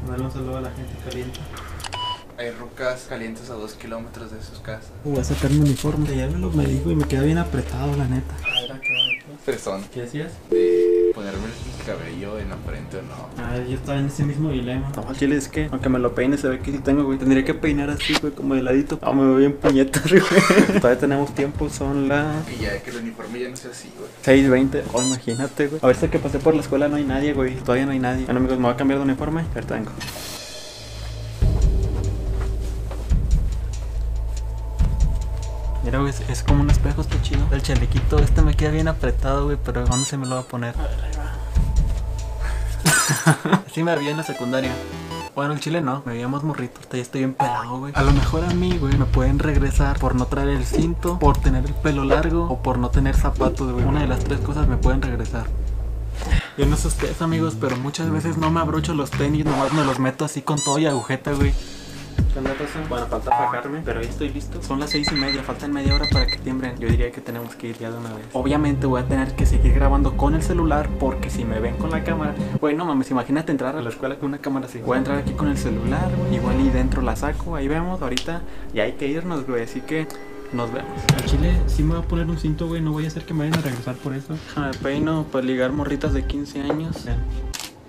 Darle 0.09 0.25
un 0.25 0.33
saludo 0.33 0.57
a 0.57 0.61
la 0.61 0.71
gente 0.73 0.93
caliente. 1.09 1.39
Hay 2.37 2.51
rucas 2.51 3.07
calientes 3.09 3.49
a 3.49 3.55
dos 3.55 3.75
kilómetros 3.75 4.33
de 4.33 4.43
sus 4.43 4.59
casas. 4.59 4.91
Voy 5.05 5.19
a 5.19 5.25
sacar 5.25 5.53
mi 5.53 5.61
uniforme. 5.61 6.17
Ya 6.17 6.27
me 6.27 6.39
lo 6.39 6.51
me 6.51 6.67
dijo 6.67 6.91
y 6.91 6.97
me 6.97 7.05
queda 7.05 7.23
bien 7.23 7.39
apretado, 7.39 7.97
la 7.97 8.09
neta. 8.09 8.35
Mira 8.43 8.81
qué 8.81 8.89
bonito. 8.89 9.25
Fresón. 9.45 9.85
¿Qué 9.93 10.01
decías? 10.01 10.33
De 10.51 11.13
ponerme 11.15 11.45
el 11.45 11.87
cabello 11.87 12.41
en 12.41 12.51
la 12.51 12.57
frente 12.57 12.99
o 12.99 13.03
no. 13.03 13.29
Ah, 13.39 13.57
yo 13.59 13.77
estaba 13.77 14.01
en 14.01 14.07
ese 14.07 14.25
mismo 14.25 14.51
dilema. 14.51 14.91
No, 14.97 15.15
chile 15.15 15.37
es 15.37 15.47
que, 15.47 15.69
aunque 15.71 15.89
me 15.89 16.01
lo 16.01 16.17
peine, 16.17 16.37
se 16.37 16.49
ve 16.49 16.59
que 16.59 16.73
sí 16.73 16.79
tengo, 16.79 17.05
güey. 17.05 17.19
Tendría 17.19 17.45
que 17.45 17.55
peinar 17.55 17.91
así, 17.91 18.15
güey, 18.21 18.33
como 18.33 18.57
de 18.57 18.63
ladito. 18.63 18.99
Ah, 19.01 19.13
me 19.13 19.23
veo 19.23 19.37
bien 19.37 19.53
puñetas, 19.53 20.11
güey. 20.11 20.23
Todavía 20.81 20.99
tenemos 20.99 21.33
tiempo, 21.37 21.71
son 21.71 22.09
las 22.09 22.49
Y 22.51 22.63
ya 22.63 22.83
que 22.83 22.91
el 22.91 22.97
uniforme 22.97 23.43
ya 23.43 23.49
no 23.49 23.57
sea 23.57 23.71
así, 23.71 23.93
güey. 23.97 24.45
6.20. 24.45 24.83
Oh, 24.93 25.03
imagínate, 25.03 25.69
güey. 25.69 25.81
A 25.85 25.87
ver 25.87 25.95
si 25.95 26.09
que 26.09 26.19
pasé 26.19 26.41
por 26.41 26.57
la 26.57 26.63
escuela 26.63 26.89
no 26.89 26.97
hay 26.97 27.05
nadie, 27.05 27.33
güey. 27.33 27.55
Todavía 27.55 27.87
no 27.87 27.93
hay 27.93 28.01
nadie. 28.01 28.25
Bueno, 28.25 28.41
amigos, 28.41 28.59
me 28.59 28.65
voy 28.65 28.73
a 28.73 28.77
cambiar 28.77 28.99
de 28.99 29.05
uniforme. 29.05 29.45
Ahorita 29.55 29.75
vengo. 29.75 29.93
Mira, 35.85 35.99
güey, 35.99 36.11
es, 36.11 36.21
es 36.31 36.43
como 36.43 36.63
un 36.63 36.71
espejo, 36.71 37.03
está 37.03 37.21
chido. 37.21 37.47
El 37.51 37.63
chalequito, 37.63 38.19
este 38.19 38.41
me 38.43 38.55
queda 38.55 38.71
bien 38.71 38.89
apretado, 38.89 39.45
güey, 39.45 39.59
pero 39.63 39.85
¿dónde 39.85 40.07
se 40.07 40.17
me 40.17 40.27
lo 40.27 40.37
va 40.37 40.41
a 40.41 40.45
poner? 40.45 40.75
Así 43.67 43.83
me 43.85 43.93
había 43.93 44.11
en 44.11 44.17
la 44.17 44.23
secundaria. 44.23 44.73
Bueno, 45.35 45.53
el 45.53 45.61
chile 45.61 45.81
no, 45.81 46.03
me 46.07 46.13
veía 46.13 46.29
más 46.29 46.45
morrito, 46.45 46.81
hasta 46.81 46.97
ya 46.97 47.03
estoy 47.03 47.21
bien 47.23 47.35
pelado, 47.35 47.79
güey. 47.79 47.93
A 47.97 48.03
lo 48.03 48.13
mejor 48.13 48.45
a 48.45 48.55
mí, 48.55 48.79
güey, 48.79 48.97
me 48.97 49.05
pueden 49.05 49.41
regresar 49.41 49.99
por 49.99 50.15
no 50.15 50.27
traer 50.27 50.49
el 50.51 50.65
cinto, 50.65 51.19
por 51.19 51.37
tener 51.39 51.67
el 51.67 51.75
pelo 51.75 52.05
largo 52.05 52.45
o 52.45 52.63
por 52.63 52.79
no 52.79 52.91
tener 52.91 53.17
zapatos, 53.17 53.73
güey. 53.73 53.85
Una 53.85 54.01
de 54.01 54.07
las 54.07 54.21
tres 54.21 54.41
cosas 54.41 54.69
me 54.69 54.77
pueden 54.77 55.03
regresar. 55.03 55.47
Yo 56.57 56.67
no 56.67 56.77
sé 56.77 56.87
ustedes, 56.87 57.21
amigos, 57.21 57.57
pero 57.61 57.77
muchas 57.77 58.11
veces 58.11 58.39
no 58.39 58.49
me 58.51 58.61
abrocho 58.61 58.95
los 58.95 59.11
tenis, 59.11 59.45
nomás 59.45 59.73
me 59.73 59.85
los 59.85 59.99
meto 59.99 60.25
así 60.25 60.41
con 60.41 60.59
todo 60.63 60.79
y 60.79 60.87
agujeta, 60.87 61.33
güey. 61.33 61.53
¿Qué 62.35 62.41
onda, 62.41 62.53
Rosa? 62.55 62.81
Bueno, 62.89 63.07
falta 63.07 63.31
fajarme, 63.31 63.81
pero 63.85 64.03
ya 64.03 64.09
estoy 64.09 64.29
listo. 64.29 64.61
Son 64.61 64.81
las 64.81 64.91
seis 64.91 65.07
y 65.13 65.15
media, 65.15 65.45
faltan 65.45 65.73
media 65.73 65.95
hora 65.95 66.05
para 66.11 66.27
que 66.27 66.37
tiembren. 66.37 66.77
Yo 66.81 66.89
diría 66.89 67.13
que 67.13 67.21
tenemos 67.21 67.55
que 67.55 67.69
ir 67.69 67.79
ya 67.79 67.93
de 67.93 67.97
una 67.97 68.13
vez. 68.13 68.27
Obviamente 68.33 68.89
voy 68.89 69.03
a 69.03 69.07
tener 69.07 69.37
que 69.37 69.47
seguir 69.47 69.73
grabando 69.73 70.17
con 70.17 70.35
el 70.35 70.43
celular 70.43 70.89
porque 70.99 71.31
si 71.31 71.45
me 71.45 71.61
ven 71.61 71.77
con 71.77 71.93
la 71.93 72.03
cámara... 72.03 72.35
Güey, 72.61 72.75
no 72.75 72.87
mames, 72.87 73.09
imagínate 73.13 73.53
entrar 73.53 73.77
a 73.77 73.81
la 73.81 73.89
escuela 73.89 74.17
con 74.17 74.31
una 74.31 74.39
cámara 74.39 74.67
así. 74.67 74.81
Voy 74.81 74.97
a 74.97 74.99
entrar 74.99 75.19
aquí 75.19 75.31
con 75.35 75.47
el 75.47 75.57
celular, 75.57 76.11
güey. 76.17 76.35
Igual 76.35 76.61
y 76.61 76.71
dentro 76.71 77.03
la 77.03 77.15
saco, 77.15 77.55
ahí 77.55 77.69
vemos 77.69 78.03
ahorita. 78.03 78.43
Y 78.73 78.81
hay 78.81 78.95
que 78.95 79.07
irnos, 79.07 79.47
güey, 79.47 79.63
así 79.63 79.81
que... 79.81 80.09
Nos 80.53 80.73
vemos. 80.73 80.91
Al 81.17 81.25
chile 81.27 81.53
sí 81.69 81.85
me 81.85 81.95
voy 81.95 82.05
a 82.05 82.09
poner 82.09 82.27
un 82.27 82.39
cinto, 82.39 82.67
güey. 82.67 82.81
No 82.81 82.91
voy 82.91 83.05
a 83.05 83.09
hacer 83.09 83.25
que 83.25 83.33
me 83.33 83.45
vayan 83.45 83.61
a 83.61 83.63
regresar 83.63 83.95
por 83.95 84.13
eso. 84.13 84.35
Me 84.57 84.73
peino 84.79 85.23
para 85.25 85.45
ligar 85.45 85.71
morritas 85.71 86.13
de 86.13 86.27
15 86.27 86.63
años. 86.63 87.07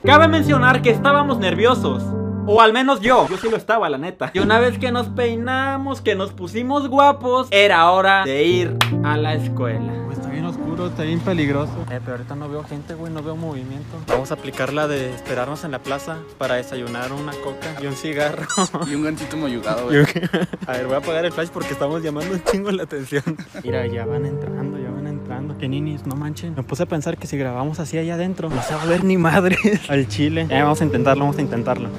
Cabe 0.03 0.27
mencionar 0.27 0.83
que 0.83 0.91
estábamos 0.91 1.39
nerviosos. 1.39 2.03
O 2.47 2.61
al 2.61 2.73
menos 2.73 3.01
yo, 3.01 3.27
yo 3.27 3.37
sí 3.37 3.49
lo 3.49 3.57
estaba, 3.57 3.89
la 3.89 3.97
neta. 3.97 4.29
Y 4.33 4.39
una 4.39 4.59
vez 4.59 4.77
que 4.77 4.91
nos 4.91 5.07
peinamos, 5.07 6.01
que 6.01 6.13
nos 6.13 6.31
pusimos 6.31 6.87
guapos, 6.87 7.47
era 7.49 7.89
hora 7.89 8.23
de 8.23 8.43
ir 8.43 8.77
a 9.03 9.17
la 9.17 9.33
escuela. 9.33 9.91
Pues 10.05 10.19
está 10.19 10.29
bien 10.29 10.45
oscuro, 10.45 10.87
está 10.87 11.01
bien 11.01 11.19
peligroso. 11.21 11.73
Eh, 11.89 11.99
pero 12.05 12.17
ahorita 12.17 12.35
no 12.35 12.47
veo 12.47 12.63
gente, 12.63 12.93
güey, 12.93 13.11
no 13.11 13.23
veo 13.23 13.35
movimiento. 13.35 13.97
Vamos 14.07 14.29
a 14.29 14.35
aplicar 14.35 14.73
la 14.73 14.87
de 14.87 15.11
esperarnos 15.15 15.63
en 15.63 15.71
la 15.71 15.79
plaza 15.79 16.17
para 16.37 16.55
desayunar 16.55 17.11
una 17.13 17.31
coca 17.31 17.81
y 17.81 17.87
un 17.87 17.95
cigarro. 17.95 18.45
Y 18.87 18.93
un 18.93 19.03
gancito 19.03 19.37
mayugado, 19.37 19.85
güey. 19.85 20.05
a 20.67 20.71
ver, 20.73 20.85
voy 20.85 20.93
a 20.93 20.97
apagar 20.97 21.25
el 21.25 21.31
flash 21.31 21.49
porque 21.49 21.73
estamos 21.73 22.03
llamando 22.03 22.35
un 22.35 22.43
chingo 22.43 22.69
la 22.69 22.83
atención. 22.83 23.23
Mira, 23.63 23.87
ya 23.87 24.05
van 24.05 24.23
entrando, 24.23 24.77
ya 24.77 24.91
van 24.91 25.07
entrando. 25.07 25.57
Que 25.57 25.67
ninis, 25.67 26.05
no 26.05 26.15
manchen. 26.15 26.53
Me 26.55 26.61
puse 26.61 26.83
a 26.83 26.85
pensar 26.85 27.17
que 27.17 27.25
si 27.25 27.37
grabamos 27.37 27.79
así 27.79 27.97
allá 27.97 28.13
adentro, 28.13 28.49
no 28.49 28.61
se 28.61 28.75
va 28.75 28.83
a 28.83 28.85
ver 28.85 29.03
ni 29.03 29.17
madre 29.17 29.57
al 29.89 30.07
chile. 30.07 30.45
Ya 30.47 30.61
vamos 30.61 30.79
a 30.81 30.83
intentarlo, 30.85 31.23
vamos 31.23 31.39
a 31.39 31.41
intentarlo. 31.41 31.89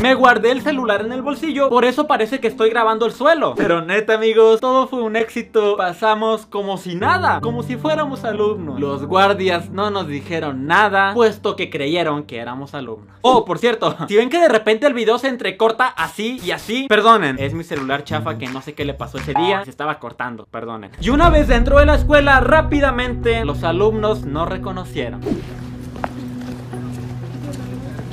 Me 0.00 0.14
guardé 0.14 0.50
el 0.50 0.62
celular 0.62 1.02
en 1.02 1.12
el 1.12 1.20
bolsillo, 1.20 1.68
por 1.68 1.84
eso 1.84 2.06
parece 2.06 2.40
que 2.40 2.48
estoy 2.48 2.70
grabando 2.70 3.04
el 3.04 3.12
suelo. 3.12 3.54
Pero 3.54 3.82
neta, 3.82 4.14
amigos, 4.14 4.58
todo 4.58 4.86
fue 4.86 5.02
un 5.02 5.14
éxito. 5.14 5.76
Pasamos 5.76 6.46
como 6.46 6.78
si 6.78 6.94
nada, 6.94 7.42
como 7.42 7.62
si 7.62 7.76
fuéramos 7.76 8.24
alumnos. 8.24 8.80
Los 8.80 9.04
guardias 9.04 9.68
no 9.68 9.90
nos 9.90 10.06
dijeron 10.06 10.66
nada, 10.66 11.12
puesto 11.12 11.54
que 11.54 11.68
creyeron 11.68 12.22
que 12.22 12.38
éramos 12.38 12.72
alumnos. 12.72 13.14
Oh, 13.20 13.44
por 13.44 13.58
cierto, 13.58 13.94
si 14.08 14.16
ven 14.16 14.30
que 14.30 14.40
de 14.40 14.48
repente 14.48 14.86
el 14.86 14.94
video 14.94 15.18
se 15.18 15.28
entrecorta 15.28 15.88
así 15.88 16.40
y 16.42 16.52
así, 16.52 16.86
perdonen, 16.88 17.36
es 17.38 17.52
mi 17.52 17.62
celular 17.62 18.02
chafa 18.02 18.38
que 18.38 18.46
no 18.46 18.62
sé 18.62 18.72
qué 18.72 18.86
le 18.86 18.94
pasó 18.94 19.18
ese 19.18 19.34
día, 19.34 19.64
se 19.64 19.70
estaba 19.70 19.98
cortando, 19.98 20.46
perdonen. 20.50 20.92
Y 21.02 21.10
una 21.10 21.28
vez 21.28 21.46
dentro 21.46 21.78
de 21.78 21.84
la 21.84 21.96
escuela, 21.96 22.40
rápidamente 22.40 23.44
los 23.44 23.62
alumnos 23.64 24.24
no 24.24 24.46
reconocieron. 24.46 25.20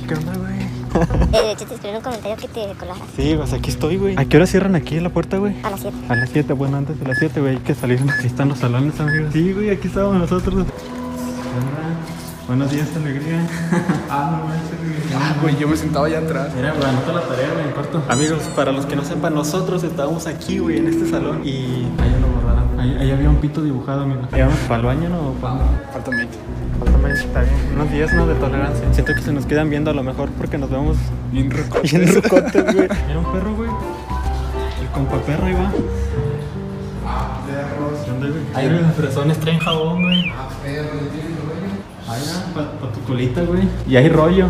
¿Qué? 0.05 0.15
Eh, 1.33 1.41
de 1.41 1.51
hecho, 1.51 1.65
te 1.65 1.73
escribí 1.75 1.89
en 1.89 1.95
un 1.97 2.01
comentario 2.01 2.37
que 2.37 2.47
te 2.47 2.73
colaras 2.79 3.03
Sí, 3.15 3.33
pues 3.37 3.53
aquí 3.53 3.69
estoy, 3.69 3.97
güey. 3.97 4.15
¿A 4.17 4.25
qué 4.25 4.37
hora 4.37 4.47
cierran 4.47 4.75
aquí 4.75 4.97
en 4.97 5.03
la 5.03 5.09
puerta, 5.09 5.37
güey? 5.37 5.55
a 5.63 5.69
las 5.69 5.81
7. 5.81 5.97
A 6.09 6.15
las 6.15 6.29
7, 6.29 6.53
bueno, 6.53 6.77
antes 6.77 6.99
de 6.99 7.05
las 7.05 7.17
7, 7.19 7.41
güey, 7.41 7.55
hay 7.57 7.61
que 7.61 7.75
salir. 7.75 7.99
Aquí 8.09 8.27
están 8.27 8.49
los 8.49 8.59
salones, 8.59 8.99
amigos. 8.99 9.33
Sí, 9.33 9.53
güey, 9.53 9.69
aquí 9.69 9.87
estamos 9.87 10.15
nosotros. 10.15 10.53
Hola. 10.55 10.65
Buenos 12.47 12.71
días, 12.71 12.87
alegría. 12.95 13.45
ah, 14.09 14.39
no 14.39 14.47
manches, 14.47 14.79
güey. 14.79 15.21
Ah, 15.21 15.35
güey, 15.41 15.57
yo 15.57 15.67
me 15.67 15.75
sentaba 15.75 16.07
allá 16.07 16.19
atrás. 16.19 16.49
Mira, 16.55 16.73
güey, 16.73 16.85
anota 16.87 17.11
la 17.11 17.21
tarea, 17.21 17.51
güey, 17.53 17.65
en 17.65 17.71
corto. 17.71 18.01
Amigos, 18.07 18.43
para 18.55 18.71
los 18.71 18.85
que 18.85 18.95
no 18.95 19.03
sepan, 19.03 19.33
nosotros 19.35 19.83
estábamos 19.83 20.27
aquí, 20.27 20.59
güey, 20.59 20.77
en 20.77 20.87
este 20.87 21.09
salón 21.09 21.41
y 21.43 21.83
borraron. 21.97 22.26
Ahí, 22.87 22.97
ahí 23.01 23.11
había 23.11 23.29
un 23.29 23.35
pito 23.37 23.61
dibujado, 23.61 24.03
amigo. 24.03 24.21
¿Íbamos 24.35 24.57
para 24.59 24.79
el 24.79 24.85
baño 24.85 25.09
no? 25.09 25.33
Falta 25.41 26.11
mate. 26.11 26.27
Falta 26.79 27.13
está 27.13 27.41
bien. 27.41 27.53
Unos 27.75 27.91
días, 27.91 28.13
¿no? 28.13 28.25
De 28.27 28.35
tolerancia. 28.35 28.93
Siento 28.93 29.13
que 29.13 29.21
se 29.21 29.33
nos 29.33 29.45
quedan 29.45 29.69
viendo 29.69 29.91
a 29.91 29.93
lo 29.93 30.03
mejor 30.03 30.29
porque 30.37 30.57
nos 30.57 30.69
vemos 30.69 30.95
Bien 31.31 31.51
roco. 31.51 31.81
bien 31.81 32.15
rucotes, 32.15 32.73
güey. 32.73 32.85
Era 33.09 33.19
un 33.19 33.31
perro, 33.33 33.55
güey. 33.55 33.69
El 34.81 34.87
compa 34.93 35.17
perro 35.17 35.45
ahí 35.47 35.53
va. 35.53 35.71
¿Dónde, 38.07 38.29
güey? 38.29 38.41
Ahí, 38.53 38.69
los 38.69 38.93
fresones 38.95 39.37
traen 39.39 39.59
jabón, 39.59 40.01
güey. 40.03 40.31
Ahí 42.07 42.21
va, 42.55 42.71
para 42.79 42.91
tu 42.93 43.01
colita, 43.01 43.41
güey. 43.41 43.67
Y 43.87 43.97
hay 43.97 44.07
rollo. 44.07 44.47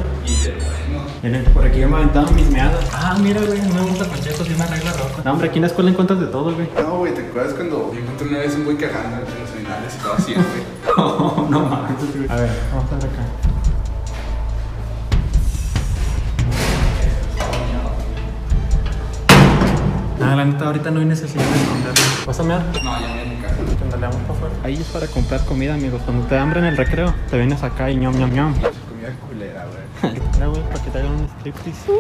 Por 1.53 1.65
aquí 1.65 1.79
ya 1.79 1.87
me 1.87 1.95
aventaron 1.97 2.35
mis 2.35 2.49
meadas. 2.51 2.85
Ah, 2.93 3.17
mira, 3.19 3.41
güey, 3.41 3.59
no 3.61 3.73
me 3.73 3.81
gusta 3.81 4.05
Pacheco, 4.05 4.43
sí 4.43 4.53
me 4.57 4.63
arregla 4.63 4.93
ropa. 4.93 5.21
No, 5.25 5.31
hombre, 5.33 5.47
aquí 5.49 5.57
en 5.57 5.61
la 5.61 5.67
escuela 5.67 5.89
encuentras 5.89 6.19
de 6.19 6.27
todo, 6.27 6.53
güey. 6.53 6.69
No, 6.75 6.97
güey, 6.99 7.13
¿te 7.13 7.21
acuerdas 7.21 7.53
cuando 7.55 7.91
yo 7.93 7.99
encontré 7.99 8.27
una 8.27 8.37
vez 8.39 8.55
un 8.55 8.65
güey 8.65 8.77
cagando 8.77 9.17
entre 9.17 9.39
los 9.39 9.49
seminarios 9.49 9.93
y 9.95 9.97
todo 9.97 10.13
así, 10.13 10.33
güey? 10.33 10.45
No, 10.97 11.47
no 11.49 11.59
mames, 11.61 12.15
güey. 12.15 12.29
A 12.29 12.35
ver, 12.35 12.49
vamos 12.71 12.91
a 12.91 12.95
ver 12.95 13.05
acá. 13.05 13.23
Nada, 20.19 20.35
la 20.35 20.45
neta, 20.45 20.65
ahorita 20.65 20.91
no 20.91 20.99
hay 20.99 21.05
necesidad 21.05 21.43
de 21.43 21.61
esconderlo. 21.61 22.03
¿Vas 22.25 22.39
a 22.39 22.43
mear? 22.43 22.61
No, 22.83 22.99
ya 22.99 23.07
me 23.13 23.23
en 23.23 23.29
mi 23.29 23.41
casa. 23.41 23.55
Que 23.77 23.83
andaleamos 23.83 24.17
para 24.21 24.33
afuera. 24.33 24.55
Ahí 24.63 24.75
es 24.75 24.87
para 24.87 25.07
comprar 25.07 25.45
comida, 25.45 25.73
amigos. 25.73 26.01
Cuando 26.05 26.25
te 26.27 26.35
da 26.35 26.41
hambre 26.41 26.59
en 26.59 26.65
el 26.65 26.77
recreo, 26.77 27.13
te 27.29 27.37
vienes 27.37 27.63
acá 27.63 27.89
y 27.91 27.97
ñom, 27.97 28.15
ñom, 28.17 28.31
ñom. 28.31 28.53
Para 30.01 30.83
que 30.83 30.91
te 30.91 30.99
hagan 30.99 31.11
un 31.13 31.25
striptease. 31.25 31.91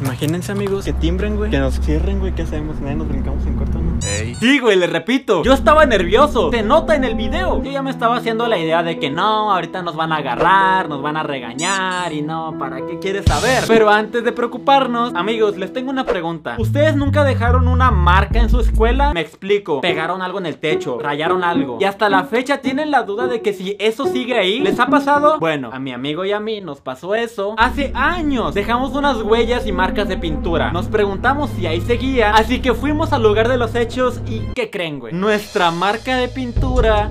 Imagínense, 0.00 0.52
amigos, 0.52 0.84
que 0.84 0.92
timbren, 0.92 1.36
güey. 1.36 1.50
Que 1.50 1.58
nos 1.58 1.80
cierren, 1.80 2.18
güey. 2.18 2.34
¿Qué 2.34 2.42
hacemos? 2.42 2.80
Nada, 2.80 2.94
nos 2.94 3.08
brincamos 3.08 3.46
en 3.46 3.54
corto, 3.54 3.78
¿no? 3.78 3.98
Ey. 4.06 4.34
Sí, 4.34 4.58
güey, 4.58 4.76
le 4.76 4.86
repito. 4.86 5.42
Yo 5.44 5.52
estaba 5.52 5.86
nervioso. 5.86 6.50
Se 6.50 6.62
nota 6.62 6.96
en 6.96 7.04
el 7.04 7.14
video. 7.14 7.62
Yo 7.62 7.70
ya 7.70 7.82
me 7.82 7.90
estaba 7.90 8.16
haciendo 8.16 8.46
la 8.48 8.58
idea 8.58 8.82
de 8.82 8.98
que 8.98 9.10
no, 9.10 9.52
ahorita 9.52 9.82
nos 9.82 9.96
van 9.96 10.12
a 10.12 10.16
agarrar, 10.16 10.88
nos 10.88 11.00
van 11.00 11.16
a 11.16 11.22
regañar 11.22 12.12
y 12.12 12.22
no, 12.22 12.56
¿para 12.58 12.84
qué 12.86 12.98
quieres 12.98 13.24
saber? 13.24 13.64
Pero 13.68 13.88
antes 13.88 14.24
de 14.24 14.32
preocuparnos, 14.32 15.14
amigos, 15.14 15.56
les 15.56 15.72
tengo 15.72 15.90
una 15.90 16.04
pregunta. 16.04 16.56
¿Ustedes 16.58 16.96
nunca 16.96 17.24
dejaron 17.24 17.68
una 17.68 17.90
marca 17.90 18.40
en 18.40 18.50
su 18.50 18.60
escuela? 18.60 19.12
Me 19.12 19.20
explico. 19.20 19.80
Pegaron 19.80 20.22
algo 20.22 20.38
en 20.38 20.46
el 20.46 20.58
techo, 20.58 20.98
rayaron 20.98 21.44
algo. 21.44 21.78
Y 21.80 21.84
hasta 21.84 22.08
la 22.08 22.24
fecha 22.24 22.58
tienen 22.58 22.90
la 22.90 23.04
duda 23.04 23.26
de 23.26 23.42
que 23.42 23.52
si 23.52 23.76
eso 23.78 24.06
sigue 24.06 24.36
ahí, 24.38 24.58
¿les 24.60 24.80
ha 24.80 24.86
pasado? 24.86 25.38
Bueno, 25.38 25.70
a 25.72 25.78
mi 25.78 25.92
amigo 25.92 26.24
y 26.24 26.32
a 26.32 26.40
mí 26.40 26.60
nos 26.60 26.80
pasó 26.80 27.14
eso 27.14 27.54
hace 27.58 27.92
años. 27.94 28.54
Dejamos 28.54 28.92
unas 28.92 29.22
huellas 29.22 29.66
y 29.66 29.72
marcas 29.72 29.83
de 29.92 30.16
pintura. 30.16 30.72
Nos 30.72 30.86
preguntamos 30.86 31.50
si 31.56 31.66
ahí 31.66 31.80
seguía, 31.82 32.32
así 32.32 32.60
que 32.60 32.72
fuimos 32.72 33.12
al 33.12 33.22
lugar 33.22 33.48
de 33.48 33.58
los 33.58 33.74
hechos 33.74 34.20
y 34.26 34.40
¿qué 34.54 34.70
creen, 34.70 34.98
güey? 34.98 35.12
Nuestra 35.12 35.70
marca 35.70 36.16
de 36.16 36.28
pintura 36.28 37.10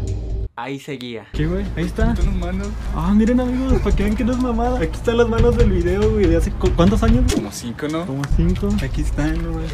ahí 0.56 0.80
seguía. 0.80 1.26
¿Qué, 1.34 1.46
güey? 1.46 1.66
Ahí 1.78 1.86
está. 1.86 2.16
Son 2.16 2.30
humanos. 2.30 2.68
Ah, 2.96 3.12
miren, 3.16 3.40
amigos, 3.40 3.80
para 3.82 3.96
que 3.96 4.04
vean 4.04 4.16
que 4.16 4.24
no 4.24 4.32
es 4.34 4.40
mamada. 4.40 4.78
Aquí 4.78 4.96
están 4.96 5.18
las 5.18 5.30
manos 5.30 5.56
del 5.56 5.72
video, 5.72 6.10
güey. 6.12 6.26
¿De 6.26 6.36
hace 6.38 6.52
cu- 6.52 6.72
cuántos 6.76 7.04
años? 7.04 7.32
Como 7.34 7.52
cinco, 7.52 7.88
¿no? 7.88 8.06
Como 8.08 8.22
cinco. 8.36 8.70
Aquí 8.84 9.02
están, 9.02 9.36
güey. 9.52 9.66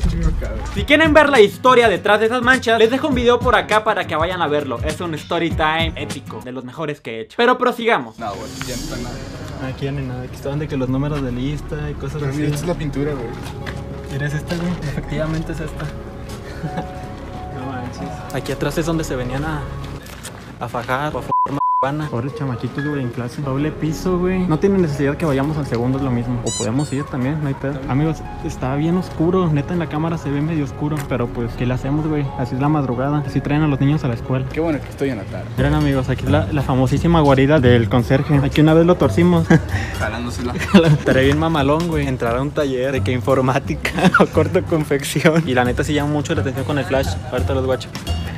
Si 0.75 0.83
quieren 0.83 1.13
ver 1.13 1.29
la 1.29 1.39
historia 1.39 1.87
detrás 1.87 2.19
de 2.19 2.25
esas 2.25 2.41
manchas, 2.41 2.77
les 2.79 2.91
dejo 2.91 3.07
un 3.07 3.15
video 3.15 3.39
por 3.39 3.55
acá 3.55 3.83
para 3.85 4.05
que 4.07 4.15
vayan 4.15 4.41
a 4.41 4.47
verlo. 4.47 4.77
Es 4.83 4.99
un 4.99 5.13
story 5.15 5.51
time 5.51 5.93
épico, 5.95 6.41
de 6.43 6.51
los 6.51 6.65
mejores 6.65 6.99
que 7.01 7.11
he 7.17 7.21
hecho. 7.21 7.35
Pero 7.37 7.57
prosigamos. 7.57 8.19
No, 8.19 8.27
güey, 8.33 8.49
ya 8.67 8.75
no 8.75 8.81
está 8.83 8.97
nada. 8.97 9.15
Aquí 9.67 9.85
ya 9.85 9.91
ni 9.91 10.05
nada. 10.05 10.23
Aquí 10.23 10.35
estaban 10.35 10.59
de 10.59 10.67
que 10.67 10.77
los 10.77 10.89
números 10.89 11.21
de 11.21 11.31
lista 11.31 11.89
y 11.89 11.93
cosas 11.93 12.17
Pero 12.19 12.27
así. 12.31 12.37
mira, 12.41 12.49
esta 12.49 12.61
es 12.61 12.67
la 12.67 12.73
pintura, 12.75 13.13
güey. 13.13 13.27
Mira, 14.11 14.27
es 14.27 14.33
esta, 14.33 14.55
güey. 14.55 14.71
Efectivamente 14.71 15.51
es 15.51 15.59
esta. 15.59 15.85
no 17.59 17.65
manches. 17.65 18.09
Aquí 18.33 18.51
atrás 18.51 18.77
es 18.77 18.85
donde 18.85 19.03
se 19.03 19.15
venían 19.15 19.43
a, 19.43 19.61
a 20.59 20.67
fajar, 20.69 21.07
a 21.07 21.21
marihuana. 21.81 22.09
Pobres 22.09 22.35
chamaquitos, 22.35 22.83
güey, 22.85 23.01
en 23.01 23.09
clase. 23.09 23.41
Doble 23.41 23.71
piso, 23.71 24.19
güey. 24.19 24.45
No 24.47 24.59
tiene 24.59 24.77
necesidad 24.79 25.15
que 25.15 25.25
vayamos 25.25 25.57
al 25.57 25.65
segundo, 25.65 25.97
es 25.97 26.03
lo 26.03 26.11
mismo. 26.11 26.41
O 26.43 26.51
podemos 26.57 26.91
ir 26.91 27.05
también, 27.05 27.41
no 27.41 27.47
hay 27.47 27.53
pedo. 27.53 27.79
Amigos, 27.87 28.17
está 28.43 28.75
bien 28.75 28.97
oscuro. 28.97 29.47
Neta, 29.49 29.71
en 29.71 29.79
la 29.79 29.87
cámara 29.87 30.17
se 30.17 30.29
ve 30.29 30.41
medio 30.41 30.65
oscuro. 30.65 30.97
Pero 31.07 31.27
pues, 31.27 31.53
¿qué 31.53 31.65
le 31.65 31.73
hacemos, 31.73 32.05
güey? 32.05 32.25
Así 32.37 32.55
es 32.55 32.59
la 32.59 32.67
madrugada. 32.67 33.23
Así 33.25 33.39
traen 33.39 33.61
a 33.61 33.67
los 33.69 33.79
niños 33.79 34.03
a 34.03 34.09
la 34.09 34.15
escuela. 34.15 34.45
Qué 34.51 34.59
bueno 34.59 34.81
que 34.81 34.89
estoy 34.89 35.09
en 35.11 35.19
la 35.19 35.23
tarde. 35.23 35.45
Miren 35.55 35.73
amigos, 35.73 36.09
aquí 36.09 36.25
es 36.25 36.31
la, 36.31 36.51
la 36.51 36.63
famosísima 36.63 37.21
guarida 37.21 37.61
del 37.61 37.87
conserje. 37.87 38.35
Aquí 38.43 38.59
una 38.59 38.73
vez 38.73 38.85
lo 38.85 38.95
torcimos. 38.95 39.47
Jalándosela. 39.99 40.53
Estaré 40.85 41.23
bien 41.23 41.39
mamalón, 41.39 41.87
güey. 41.87 42.07
Entrar 42.07 42.35
a 42.35 42.41
un 42.41 42.51
taller 42.51 42.91
de 42.91 43.01
que 43.01 43.13
informática 43.13 44.11
o 44.19 44.25
corto 44.25 44.61
confección. 44.63 45.47
Y 45.47 45.53
la 45.53 45.63
neta 45.63 45.85
sí 45.85 45.93
llama 45.93 46.11
mucho 46.11 46.35
la 46.35 46.41
atención 46.41 46.65
con 46.65 46.77
el 46.77 46.83
flash. 46.83 47.07
Ahorita 47.31 47.53
los 47.53 47.65
guacho. 47.65 47.87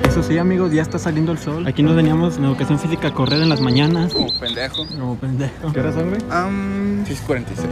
Eso 0.07 0.23
sí, 0.23 0.37
amigos, 0.37 0.71
ya 0.71 0.81
está 0.81 0.99
saliendo 0.99 1.31
el 1.31 1.37
sol. 1.37 1.65
Aquí 1.67 1.83
nos 1.83 1.95
veníamos 1.95 2.37
en 2.37 2.45
educación 2.45 2.79
física 2.79 3.09
a 3.09 3.13
correr 3.31 3.43
en 3.43 3.49
las 3.49 3.61
mañanas. 3.61 4.13
Como 4.13 4.27
pendejo. 4.39 4.85
No, 4.97 5.15
pendejo. 5.15 5.71
¿Qué 5.71 5.79
hora 5.79 5.93
son, 5.93 6.09
güey? 6.09 6.21
Um, 6.21 7.05
646. 7.05 7.65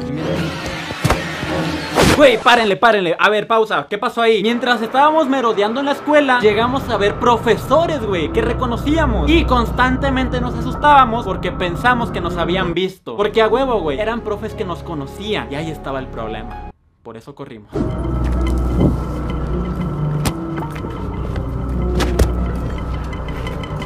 Güey, 2.15 2.37
párenle, 2.37 2.77
párenle. 2.77 3.15
A 3.19 3.29
ver, 3.29 3.45
pausa. 3.45 3.85
¿Qué 3.89 3.97
pasó 3.97 4.21
ahí? 4.21 4.41
Mientras 4.41 4.81
estábamos 4.81 5.27
merodeando 5.27 5.81
en 5.81 5.87
la 5.87 5.91
escuela, 5.93 6.39
llegamos 6.39 6.87
a 6.89 6.95
ver 6.95 7.15
profesores, 7.19 8.01
güey, 8.05 8.31
que 8.31 8.41
reconocíamos. 8.41 9.29
Y 9.29 9.43
constantemente 9.43 10.39
nos 10.39 10.55
asustábamos 10.55 11.25
porque 11.25 11.51
pensamos 11.51 12.09
que 12.11 12.21
nos 12.21 12.37
habían 12.37 12.73
visto. 12.73 13.17
Porque 13.17 13.41
a 13.41 13.49
huevo, 13.49 13.81
güey, 13.81 13.99
eran 13.99 14.21
profes 14.21 14.53
que 14.53 14.63
nos 14.63 14.81
conocían. 14.83 15.51
Y 15.51 15.55
ahí 15.55 15.69
estaba 15.71 15.99
el 15.99 16.07
problema. 16.07 16.71
Por 17.03 17.17
eso 17.17 17.35
corrimos. 17.35 17.71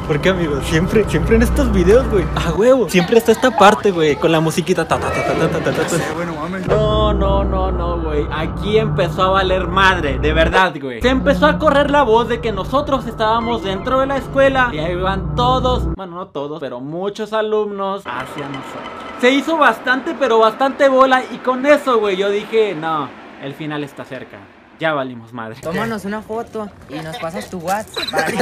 Porque, 0.06 0.28
amigos, 0.28 0.62
siempre, 0.64 1.04
siempre 1.08 1.36
en 1.36 1.42
estos 1.42 1.72
videos, 1.72 2.06
güey. 2.10 2.24
A 2.36 2.52
huevo. 2.52 2.90
Siempre 2.90 3.16
está 3.16 3.32
esta 3.32 3.56
parte, 3.56 3.90
güey, 3.90 4.16
con 4.16 4.30
la 4.30 4.40
musiquita. 4.40 4.86
Ta, 4.86 4.98
ta, 4.98 5.10
ta, 5.10 5.22
ta, 5.22 5.34
ta, 5.34 5.48
ta, 5.48 5.72
ta, 5.72 5.82
ta. 5.82 5.88
Sí, 5.88 6.02
bueno, 6.14 6.34
mames. 6.34 6.66
No, 6.66 7.14
no, 7.14 7.42
no, 7.42 7.72
no, 7.72 8.00
güey. 8.02 8.26
Aquí 8.30 8.76
empezó 8.76 9.22
a 9.22 9.28
valer 9.30 9.66
madre, 9.66 10.18
de 10.18 10.32
verdad, 10.34 10.74
güey. 10.78 11.00
Se 11.00 11.08
empezó 11.08 11.46
a 11.46 11.58
correr 11.58 11.90
la 11.90 12.02
voz 12.02 12.28
de 12.28 12.40
que 12.40 12.52
nosotros 12.52 13.06
estábamos 13.06 13.62
dentro 13.62 14.00
de 14.00 14.06
la 14.06 14.18
escuela 14.18 14.68
y 14.72 14.78
ahí 14.78 14.92
iban 14.92 15.34
todos, 15.34 15.86
bueno, 15.96 16.16
no 16.16 16.26
todos, 16.26 16.60
pero 16.60 16.80
muchos 16.80 17.32
alumnos 17.32 18.02
hacia 18.04 18.48
nosotros. 18.48 18.82
Se 19.20 19.30
hizo 19.30 19.56
bastante, 19.56 20.14
pero 20.18 20.38
bastante 20.38 20.88
bola 20.88 21.22
y 21.32 21.38
con 21.38 21.64
eso, 21.64 21.98
güey, 21.98 22.16
yo 22.16 22.28
dije, 22.28 22.74
no, 22.74 23.08
el 23.42 23.54
final 23.54 23.82
está 23.84 24.04
cerca. 24.04 24.38
Ya 24.84 24.92
valimos 24.92 25.32
madre. 25.32 25.56
Tómanos 25.62 26.04
una 26.04 26.20
foto 26.20 26.68
y 26.90 27.02
nos 27.02 27.16
pasas 27.16 27.48
tu 27.48 27.56
WhatsApp 27.56 28.04
para 28.10 28.26
que 28.26 28.36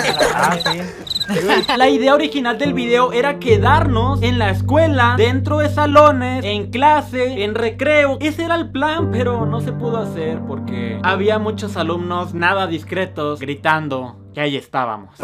mandes. 0.66 1.78
La 1.78 1.88
idea 1.88 2.14
original 2.14 2.58
del 2.58 2.74
video 2.74 3.12
era 3.12 3.38
quedarnos 3.38 4.20
en 4.22 4.40
la 4.40 4.50
escuela, 4.50 5.14
dentro 5.16 5.58
de 5.58 5.68
salones, 5.68 6.44
en 6.44 6.72
clase, 6.72 7.44
en 7.44 7.54
recreo. 7.54 8.18
Ese 8.20 8.42
era 8.42 8.56
el 8.56 8.72
plan, 8.72 9.12
pero 9.12 9.46
no 9.46 9.60
se 9.60 9.70
pudo 9.70 9.98
hacer 9.98 10.40
porque 10.40 10.98
había 11.04 11.38
muchos 11.38 11.76
alumnos 11.76 12.34
nada 12.34 12.66
discretos 12.66 13.38
gritando 13.38 14.21
que 14.34 14.40
ahí 14.40 14.56
estábamos. 14.56 15.14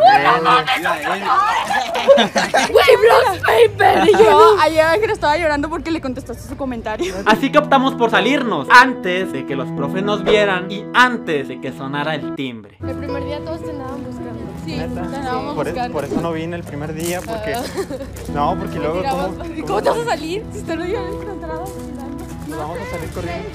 Y 4.06 4.12
yo 4.18 4.56
ayer 4.60 4.80
Ángel 4.84 5.10
estaba 5.10 5.36
llorando 5.36 5.68
porque 5.68 5.90
le 5.90 6.00
contestaste 6.00 6.48
su 6.48 6.56
comentario. 6.56 7.14
Así 7.26 7.50
que 7.50 7.58
optamos 7.58 7.94
por 7.94 8.10
salirnos 8.10 8.66
antes 8.70 9.32
de 9.32 9.46
que 9.46 9.56
los 9.56 9.68
profes 9.72 10.02
nos 10.02 10.22
vieran 10.24 10.70
y 10.70 10.84
antes 10.94 11.48
de 11.48 11.60
que 11.60 11.72
sonara 11.72 12.14
el 12.14 12.34
timbre. 12.34 12.76
El 12.86 12.96
primer 12.96 13.24
día 13.24 13.40
todos 13.44 13.62
te 13.62 13.70
andaban 13.70 14.04
buscando. 14.04 14.38
Sí, 14.64 14.76
te 14.76 14.82
andábamos 14.82 15.54
Por, 15.54 15.68
e- 15.68 15.70
buscando. 15.72 15.92
por 15.94 16.04
eso 16.04 16.20
no 16.20 16.32
vine 16.32 16.56
el 16.56 16.64
primer 16.64 16.94
día, 16.94 17.20
porque. 17.20 17.56
No, 18.34 18.56
porque 18.58 18.78
luego. 18.78 19.00
Tirabas- 19.00 19.30
¿cómo, 19.36 19.66
¿Cómo 19.66 19.82
te 19.82 19.90
vas 19.90 19.98
a 19.98 20.04
salir? 20.04 20.44
Si 20.52 20.58
usted 20.58 20.74
lo 20.76 20.82
había 20.84 21.00
encontrado. 21.00 21.64
Vamos 22.48 22.78
a 22.78 22.90
salir 22.90 23.10
corriendo. 23.10 23.48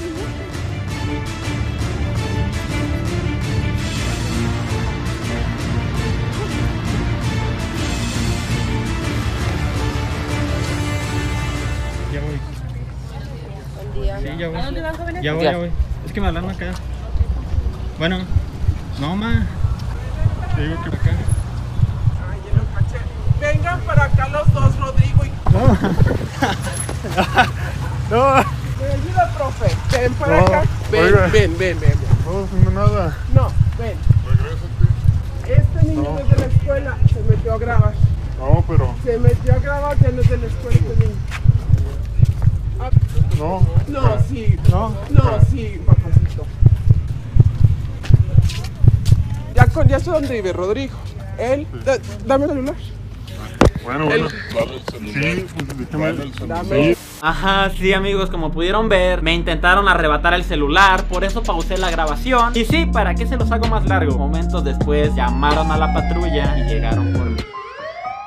Sí, 14.24 14.30
ya 14.38 14.48
voy. 14.48 14.58
¿A 14.58 14.66
dónde 14.66 14.82
van, 14.82 14.96
jóvenes? 14.98 15.22
Ya 15.24 15.34
voy, 15.34 15.44
ya 15.44 15.58
voy. 15.58 15.72
Es 16.06 16.12
que 16.14 16.22
me 16.22 16.28
hablaron 16.28 16.50
acá. 16.50 16.72
Bueno. 18.00 18.20
No, 19.00 19.16
ma. 19.16 19.46
Te 20.56 20.62
digo 20.68 20.82
que 20.84 20.90
acá. 20.90 21.12
Ay, 22.32 22.40
ya 22.46 22.52
lo 22.58 22.64
caché. 22.74 23.00
Vengan 23.42 23.80
para 23.82 24.04
acá 24.06 24.28
los 24.30 24.54
dos, 24.54 24.80
Rodrigo 24.80 25.26
y... 25.26 25.32
No. 28.10 28.34
Me 28.80 28.86
ayuda, 28.92 29.32
profe. 29.38 29.76
Ven 29.92 30.14
para 30.16 30.38
No, 30.40 30.46
acá. 30.46 30.64
Ven, 30.92 31.04
oiga. 31.06 31.28
ven, 31.28 31.58
ven, 31.58 31.80
ven. 31.80 31.94
No 32.26 32.44
haciendo 32.44 32.72
nada. 32.72 33.18
No, 33.34 33.52
ven. 33.78 33.98
Este 35.48 35.84
niño 35.88 36.04
no 36.04 36.20
es 36.20 36.30
de 36.30 36.36
la 36.38 36.46
escuela. 36.46 36.98
Se 37.14 37.20
metió 37.30 37.54
a 37.54 37.58
grabar. 37.58 37.94
No, 38.40 38.64
pero. 38.68 38.94
Se 39.04 39.18
metió 39.20 39.54
a 39.54 39.60
grabar, 39.60 39.98
ya 40.00 40.10
no 40.10 40.22
es 40.22 40.30
de 40.30 40.38
la 40.38 40.46
escuela 40.48 40.76
este 40.78 40.96
niño. 41.06 41.16
No. 43.38 43.62
no, 43.88 44.02
sí. 44.30 44.58
No. 44.70 44.90
No, 45.10 45.40
sí, 45.52 45.80
papacito. 45.86 46.46
Ya, 49.56 49.68
con, 49.68 49.88
ya 49.88 50.00
sé 50.00 50.10
dónde 50.12 50.34
vive 50.34 50.54
Rodrigo. 50.54 50.96
Él, 51.38 51.68
da- 51.86 51.98
dame 52.26 52.46
el 52.46 52.50
celular. 52.52 52.76
Bueno, 53.84 54.06
bueno. 54.06 54.30
Sí, 54.30 55.46
pues 55.56 55.78
déjame. 55.78 56.14
Dame. 56.48 56.98
Ajá, 57.22 57.70
sí 57.78 57.94
amigos, 57.94 58.30
como 58.30 58.52
pudieron 58.52 58.88
ver, 58.90 59.22
me 59.22 59.34
intentaron 59.34 59.88
arrebatar 59.90 60.34
el 60.34 60.44
celular, 60.44 61.04
por 61.06 61.24
eso 61.24 61.44
pausé 61.44 61.78
la 61.78 61.92
grabación. 61.92 62.52
Y 62.56 62.66
sí, 62.66 62.86
¿para 62.86 63.14
qué 63.16 63.26
se 63.28 63.36
los 63.38 63.52
hago 63.52 63.68
más 63.68 63.86
largo? 63.86 64.18
Momentos 64.18 64.64
después 64.64 65.14
llamaron 65.16 65.70
a 65.72 65.78
la 65.78 65.94
patrulla 65.94 66.58
y 66.60 66.64
llegaron 66.70 67.12
por 67.14 67.26
mí. 67.26 67.38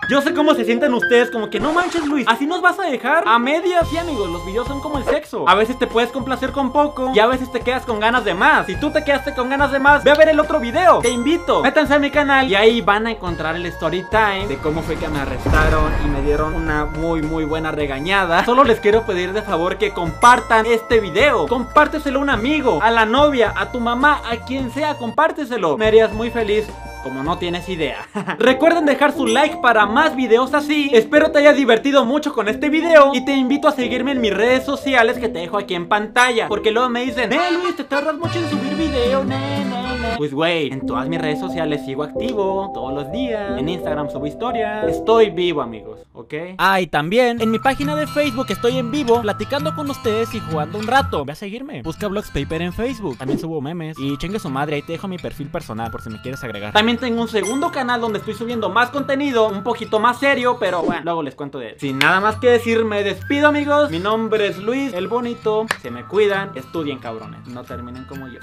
Yo 0.09 0.23
sé 0.23 0.33
cómo 0.35 0.55
se 0.55 0.65
sienten 0.65 0.95
ustedes, 0.95 1.33
como 1.33 1.51
que 1.51 1.59
no 1.59 1.73
manches 1.73 2.07
Luis, 2.07 2.29
así 2.29 2.47
nos 2.47 2.63
vas 2.63 2.79
a 2.79 2.85
dejar 2.85 3.25
a 3.27 3.41
medias. 3.41 3.89
Sí 3.89 3.99
amigos, 3.99 4.31
los 4.31 4.47
videos 4.47 4.69
son 4.69 4.81
como 4.81 4.99
el 4.99 5.05
sexo. 5.05 5.49
A 5.49 5.57
veces 5.57 5.77
te 5.81 5.89
puedes 5.89 6.13
complacer 6.13 6.53
con 6.53 6.71
poco 6.71 7.11
y 7.13 7.19
a 7.19 7.27
veces 7.27 7.51
te 7.51 7.61
quedas 7.61 7.85
con 7.85 7.99
ganas 7.99 8.25
de 8.25 8.33
más. 8.33 8.67
Si 8.67 8.79
tú 8.79 8.93
te 8.93 9.03
quedaste 9.03 9.35
con 9.35 9.49
ganas 9.49 9.73
de 9.73 9.81
más, 9.81 10.05
ve 10.05 10.13
a 10.13 10.15
ver 10.15 10.29
el 10.29 10.39
otro 10.39 10.61
video. 10.61 11.01
Te 11.01 11.11
invito, 11.11 11.61
métanse 11.61 11.95
a 11.95 11.99
mi 11.99 12.13
canal 12.13 12.49
y 12.49 12.55
ahí 12.55 12.81
van 12.83 13.09
a 13.09 13.11
encontrar 13.11 13.57
el 13.57 13.67
story 13.67 14.05
time 14.09 14.47
de 14.47 14.59
cómo 14.59 14.83
fue 14.83 14.95
que 14.95 15.09
me 15.09 15.19
arrestaron 15.19 15.91
y 16.05 16.09
me 16.09 16.23
dieron 16.23 16.55
una 16.55 16.85
muy 16.85 17.23
muy 17.23 17.45
buena 17.45 17.73
regañada. 17.73 18.45
Solo 18.45 18.63
les 18.63 18.79
quiero 18.79 19.07
pedir 19.07 19.33
de 19.33 19.43
favor 19.43 19.77
que 19.77 19.91
compartan 19.91 20.67
este 20.67 21.01
video. 21.01 21.49
Compárteselo 21.49 22.21
a 22.21 22.23
un 22.23 22.31
amigo, 22.31 22.79
a 22.81 22.93
la 22.93 23.07
novia, 23.07 23.53
a 23.57 23.73
tu 23.73 23.81
mamá, 23.81 24.23
a 24.25 24.37
quien 24.45 24.71
sea, 24.71 24.95
compárteselo. 24.95 25.77
Me 25.77 25.89
harías 25.89 26.13
muy 26.13 26.31
feliz 26.31 26.69
como 27.07 27.23
no 27.23 27.39
tienes 27.39 27.69
idea. 27.69 27.99
Recuerden 28.41 28.85
dejar 28.85 29.13
su 29.13 29.29
like 29.29 29.59
para 29.63 29.87
más 29.87 30.17
videos 30.17 30.53
así. 30.55 30.91
Espero 30.93 31.31
te 31.31 31.39
hayas 31.39 31.57
divertido 31.57 32.05
mucho 32.05 32.33
con 32.33 32.49
este 32.49 32.69
video 32.69 33.13
y 33.15 33.25
te 33.25 33.33
invito 33.33 33.69
a 33.69 33.73
seguirme 33.73 34.11
en 34.11 34.21
mis 34.21 34.35
redes 34.35 34.65
sociales 34.65 35.17
que 35.17 35.29
te 35.29 35.39
dejo 35.39 35.57
aquí 35.57 35.77
en 35.77 35.87
pantalla. 35.89 36.49
Porque 36.49 36.73
luego 36.73 36.89
me 36.89 37.05
dicen, 37.05 37.33
eh 37.33 37.39
Luis, 37.53 37.77
te 37.77 37.85
tardas 37.85 38.17
mucho 38.17 38.41
en 38.41 38.51
subir 38.51 38.75
video, 38.75 39.25
ne, 39.25 39.65
ne, 39.65 39.99
ne". 40.01 40.17
Pues 40.17 40.35
güey, 40.35 40.73
en 40.73 40.85
todas 40.85 41.09
mis 41.09 41.21
redes 41.21 41.39
sociales 41.39 41.85
sigo 41.85 42.03
activo 42.03 42.73
todos 42.75 42.93
los 42.93 43.13
días. 43.13 43.57
En 43.57 43.69
Instagram 43.69 44.11
subo 44.11 44.27
historias. 44.27 44.89
Estoy 44.89 45.31
vivo, 45.31 45.63
amigos, 45.63 46.01
¿ok? 46.13 46.35
Ah, 46.59 46.81
y 46.81 46.89
también 46.89 47.41
en 47.41 47.53
mi 47.53 47.61
página 47.61 47.95
de 47.95 48.09
Facebook 48.09 48.47
estoy 48.49 48.79
en 48.79 48.91
vivo 48.91 49.21
platicando 49.21 49.77
con 49.77 49.89
ustedes 49.89 50.35
y 50.35 50.41
jugando 50.41 50.79
un 50.79 50.89
rato. 50.89 51.25
Ve 51.25 51.33
a 51.33 51.37
seguirme. 51.37 51.83
Busca 51.83 52.09
Blogs 52.09 52.31
Paper 52.33 52.63
en 52.63 52.73
Facebook. 52.73 53.17
También 53.19 53.39
subo 53.39 53.61
memes. 53.61 53.97
Y 53.97 54.17
chingue 54.17 54.41
su 54.41 54.51
madre, 54.51 54.77
ahí 54.77 54.83
te 54.83 54.93
dejo 54.93 55.07
mi 55.07 55.19
perfil 55.19 55.49
personal 55.49 55.93
por 55.93 56.03
si 56.03 56.11
me 56.11 56.21
quieres 56.21 56.43
agregar. 56.43 56.73
También 56.97 57.13
tengo 57.13 57.23
un 57.23 57.29
segundo 57.29 57.71
canal 57.71 58.01
donde 58.01 58.21
estoy 58.21 58.33
subiendo 58.33 58.71
más 58.71 58.89
contenido, 58.89 59.49
un 59.49 59.63
poquito 59.63 59.99
más 59.99 60.19
serio, 60.19 60.57
pero 60.59 60.83
bueno, 60.83 61.03
luego 61.05 61.23
les 61.23 61.35
cuento 61.35 61.59
de 61.59 61.71
él. 61.71 61.77
Sin 61.79 61.99
nada 61.99 62.21
más 62.21 62.37
que 62.37 62.49
decir, 62.49 62.87
me 62.87 63.03
despido, 63.03 63.49
amigos. 63.49 63.91
Mi 63.91 63.99
nombre 63.99 64.47
es 64.47 64.57
Luis, 64.57 64.95
el 64.95 65.07
bonito. 65.07 65.67
Se 65.83 65.91
me 65.91 66.07
cuidan, 66.07 66.53
estudien, 66.55 66.99
cabrones. 66.99 67.47
No 67.49 67.65
terminen 67.65 68.05
como 68.05 68.29
yo. 68.29 68.41